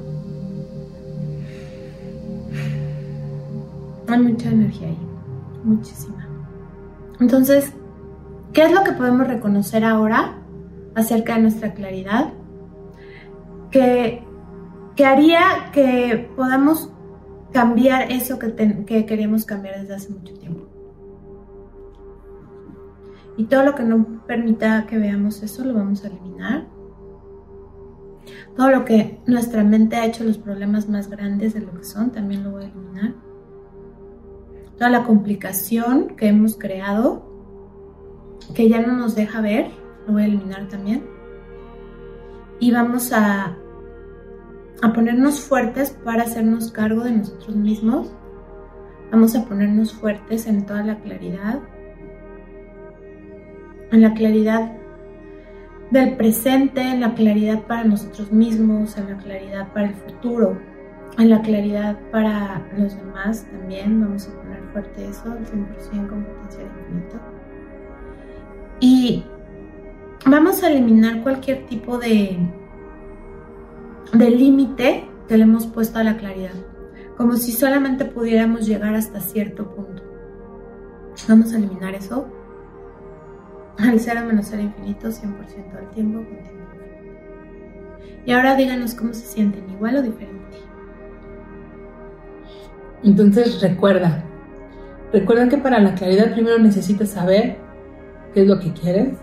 Hay 4.08 4.20
mucha 4.20 4.50
energía 4.50 4.88
ahí, 4.88 4.98
muchísima. 5.64 6.28
Entonces, 7.20 7.72
¿Qué 8.54 8.64
es 8.64 8.72
lo 8.72 8.84
que 8.84 8.94
podemos 8.94 9.28
reconocer 9.28 9.84
ahora 9.84 10.34
acerca 10.96 11.36
de 11.36 11.42
nuestra 11.42 11.74
claridad? 11.74 12.34
Que, 13.70 14.24
que 14.96 15.06
haría 15.06 15.70
que 15.72 16.32
podamos 16.36 16.90
cambiar 17.54 18.12
eso 18.12 18.40
que, 18.40 18.84
que 18.86 19.06
queríamos 19.06 19.46
cambiar 19.46 19.80
desde 19.80 19.96
hace 19.96 20.10
mucho 20.10 20.34
tiempo. 20.34 20.59
Y 23.40 23.46
todo 23.46 23.64
lo 23.64 23.74
que 23.74 23.84
no 23.84 24.22
permita 24.28 24.86
que 24.86 24.98
veamos 24.98 25.42
eso 25.44 25.64
lo 25.64 25.74
vamos 25.74 26.04
a 26.04 26.08
eliminar. 26.08 26.68
Todo 28.58 28.70
lo 28.70 28.84
que 28.84 29.22
nuestra 29.28 29.64
mente 29.64 29.96
ha 29.96 30.06
hecho 30.06 30.26
los 30.26 30.38
problemas 30.38 30.90
más 30.90 31.10
grandes 31.10 31.54
de 31.54 31.62
lo 31.62 31.72
que 31.72 31.86
son, 31.86 32.12
también 32.12 32.44
lo 32.44 32.52
voy 32.52 32.66
a 32.66 32.68
eliminar. 32.68 33.14
Toda 34.78 34.90
la 34.90 35.06
complicación 35.06 36.18
que 36.18 36.28
hemos 36.28 36.58
creado, 36.58 38.38
que 38.56 38.68
ya 38.68 38.82
no 38.82 38.98
nos 38.98 39.16
deja 39.16 39.40
ver, 39.40 39.72
lo 40.06 40.12
voy 40.12 40.24
a 40.24 40.26
eliminar 40.26 40.68
también. 40.68 41.06
Y 42.60 42.72
vamos 42.72 43.14
a, 43.14 43.56
a 44.82 44.94
ponernos 44.94 45.40
fuertes 45.40 45.92
para 45.92 46.24
hacernos 46.24 46.74
cargo 46.74 47.06
de 47.06 47.12
nosotros 47.12 47.56
mismos. 47.56 48.14
Vamos 49.14 49.34
a 49.38 49.46
ponernos 49.46 49.94
fuertes 49.94 50.46
en 50.46 50.66
toda 50.66 50.84
la 50.84 51.00
claridad, 51.00 51.62
en 53.92 54.02
la 54.02 54.14
claridad 54.14 54.72
del 55.92 56.16
presente, 56.18 56.82
en 56.82 57.02
la 57.02 57.16
claridad 57.16 57.64
para 57.64 57.84
nosotros 57.84 58.32
mismos, 58.32 58.98
en 58.98 59.10
la 59.10 59.18
claridad 59.18 59.74
para 59.74 59.88
el 59.88 59.96
futuro, 59.96 60.58
en 61.18 61.30
la 61.30 61.42
claridad 61.42 62.00
para 62.12 62.62
los 62.78 62.96
demás 62.96 63.48
también. 63.52 64.00
Vamos 64.02 64.28
a 64.28 64.42
poner 64.42 64.64
fuerte 64.72 65.08
eso, 65.08 65.36
el 65.36 65.46
100% 65.46 66.10
con 66.10 66.24
potencial 66.24 66.68
infinito. 66.80 67.20
Y 68.80 69.24
vamos 70.26 70.64
a 70.64 70.70
eliminar 70.70 71.22
cualquier 71.24 71.66
tipo 71.66 71.98
de, 71.98 72.38
de 74.14 74.30
límite 74.30 75.06
que 75.28 75.38
le 75.38 75.44
hemos 75.44 75.68
puesto 75.68 76.00
a 76.00 76.04
la 76.04 76.18
claridad, 76.18 76.54
como 77.18 77.34
si 77.34 77.52
solamente 77.52 78.06
pudiéramos 78.06 78.66
llegar 78.66 78.94
hasta 78.94 79.20
cierto 79.20 79.70
punto. 79.76 80.04
Vamos 81.28 81.52
a 81.54 81.58
eliminar 81.58 81.96
eso 81.96 82.39
al 83.80 84.00
ser 84.00 84.24
menos 84.26 84.48
ser 84.48 84.60
infinito 84.60 85.08
100% 85.08 85.72
del 85.74 85.90
tiempo 85.94 86.20
con 86.20 86.38
tiempo 86.38 86.72
Y 88.26 88.32
ahora 88.32 88.56
díganos 88.56 88.94
cómo 88.94 89.14
se 89.14 89.26
sienten, 89.26 89.70
igual 89.70 89.98
o 89.98 90.02
diferente. 90.02 90.40
Entonces 93.04 93.62
recuerda, 93.62 94.24
recuerda 95.14 95.48
que 95.48 95.58
para 95.58 95.80
la 95.80 95.96
claridad 95.96 96.34
primero 96.34 96.60
necesitas 96.60 97.10
saber 97.10 97.58
qué 98.34 98.42
es 98.42 98.48
lo 98.48 98.60
que 98.60 98.74
quieres, 98.74 99.18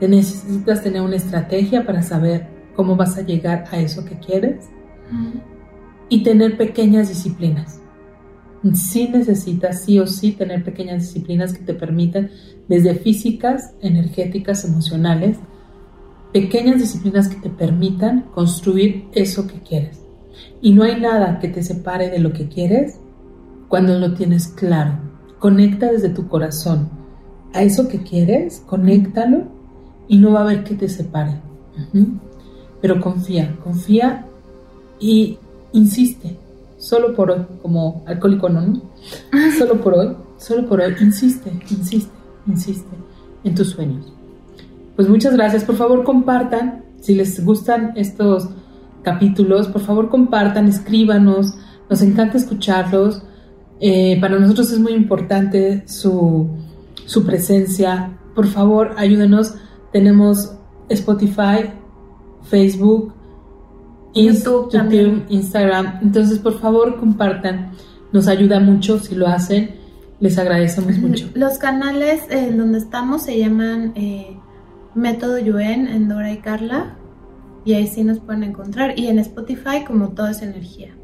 necesitas 0.00 0.82
tener 0.82 1.02
una 1.02 1.16
estrategia 1.16 1.84
para 1.84 2.02
saber 2.02 2.48
cómo 2.74 2.96
vas 2.96 3.16
a 3.18 3.22
llegar 3.22 3.64
a 3.70 3.78
eso 3.78 4.04
que 4.04 4.18
quieres. 4.18 4.68
Y 6.08 6.22
tener 6.22 6.56
pequeñas 6.56 7.08
disciplinas. 7.08 7.80
Sí 8.74 9.08
necesitas 9.08 9.82
sí 9.82 9.98
o 9.98 10.06
sí 10.06 10.32
tener 10.32 10.64
pequeñas 10.64 11.02
disciplinas 11.02 11.52
que 11.52 11.64
te 11.64 11.74
permitan, 11.74 12.30
desde 12.68 12.94
físicas, 12.94 13.74
energéticas, 13.80 14.64
emocionales, 14.64 15.38
pequeñas 16.32 16.78
disciplinas 16.78 17.28
que 17.28 17.36
te 17.36 17.50
permitan 17.50 18.22
construir 18.34 19.08
eso 19.12 19.46
que 19.46 19.60
quieres. 19.60 20.00
Y 20.60 20.72
no 20.72 20.82
hay 20.82 21.00
nada 21.00 21.38
que 21.38 21.48
te 21.48 21.62
separe 21.62 22.10
de 22.10 22.18
lo 22.18 22.32
que 22.32 22.48
quieres 22.48 22.98
cuando 23.68 23.98
lo 23.98 24.14
tienes 24.14 24.48
claro. 24.48 24.98
Conecta 25.38 25.90
desde 25.90 26.10
tu 26.10 26.28
corazón 26.28 26.88
a 27.52 27.62
eso 27.62 27.88
que 27.88 28.02
quieres, 28.02 28.62
conéctalo 28.66 29.44
y 30.08 30.18
no 30.18 30.32
va 30.32 30.40
a 30.40 30.42
haber 30.42 30.64
que 30.64 30.74
te 30.74 30.88
separe. 30.88 31.40
Pero 32.80 33.00
confía, 33.00 33.56
confía 33.62 34.26
y 34.98 35.38
insiste 35.72 36.38
solo 36.78 37.14
por 37.14 37.30
hoy, 37.30 37.46
como 37.62 38.02
alcohólico 38.06 38.48
no, 38.48 38.82
Solo 39.58 39.80
por 39.80 39.94
hoy, 39.94 40.16
solo 40.38 40.68
por 40.68 40.80
hoy, 40.80 40.94
insiste, 41.00 41.50
insiste, 41.70 42.12
insiste 42.46 42.96
en 43.44 43.54
tus 43.54 43.70
sueños. 43.70 44.12
Pues 44.94 45.08
muchas 45.08 45.34
gracias, 45.34 45.64
por 45.64 45.76
favor 45.76 46.04
compartan, 46.04 46.84
si 47.00 47.14
les 47.14 47.44
gustan 47.44 47.92
estos 47.96 48.48
capítulos, 49.02 49.68
por 49.68 49.82
favor 49.82 50.08
compartan, 50.08 50.68
escríbanos, 50.68 51.54
nos 51.88 52.02
encanta 52.02 52.38
escucharlos. 52.38 53.22
Eh, 53.78 54.18
para 54.20 54.38
nosotros 54.38 54.72
es 54.72 54.78
muy 54.78 54.92
importante 54.92 55.84
su, 55.86 56.48
su 57.04 57.24
presencia. 57.24 58.18
Por 58.34 58.46
favor, 58.46 58.94
ayúdenos. 58.96 59.54
Tenemos 59.92 60.56
Spotify, 60.88 61.70
Facebook, 62.42 63.14
YouTube, 64.14 65.24
Instagram. 65.28 66.00
Entonces, 66.02 66.38
por 66.38 66.58
favor, 66.58 66.98
compartan. 66.98 67.72
Nos 68.12 68.28
ayuda 68.28 68.60
mucho 68.60 68.98
si 68.98 69.14
lo 69.14 69.26
hacen. 69.26 69.76
Les 70.20 70.38
agradecemos 70.38 70.98
mucho. 70.98 71.30
Los 71.34 71.58
canales 71.58 72.22
en 72.30 72.56
donde 72.56 72.78
estamos 72.78 73.22
se 73.22 73.38
llaman 73.38 73.92
eh, 73.96 74.38
Método 74.94 75.38
Yuen 75.38 75.86
en 75.86 76.08
Dora 76.08 76.32
y 76.32 76.38
Carla. 76.38 76.96
Y 77.64 77.74
ahí 77.74 77.86
sí 77.86 78.04
nos 78.04 78.20
pueden 78.20 78.44
encontrar. 78.44 78.98
Y 78.98 79.08
en 79.08 79.18
Spotify 79.18 79.84
como 79.86 80.10
Todo 80.10 80.28
es 80.28 80.40
Energía. 80.40 80.94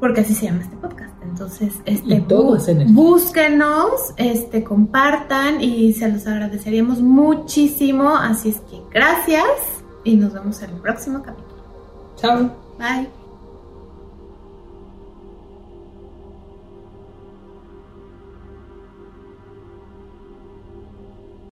Porque 0.00 0.20
así 0.20 0.34
se 0.34 0.46
llama 0.46 0.62
este 0.62 0.76
podcast. 0.76 1.14
Entonces, 1.22 1.72
este, 1.86 2.20
todo 2.20 2.56
es 2.56 2.68
energía. 2.68 2.94
búsquenos, 2.94 4.12
este, 4.18 4.62
compartan 4.62 5.60
y 5.60 5.92
se 5.94 6.08
los 6.08 6.26
agradeceríamos 6.26 7.00
muchísimo. 7.00 8.14
Así 8.14 8.50
es 8.50 8.60
que 8.70 8.82
gracias 8.92 9.44
y 10.04 10.16
nos 10.16 10.34
vemos 10.34 10.62
en 10.62 10.70
el 10.70 10.76
próximo 10.76 11.22
capítulo. 11.22 11.62
Ciao. 12.16 12.52
Bye. 12.78 13.23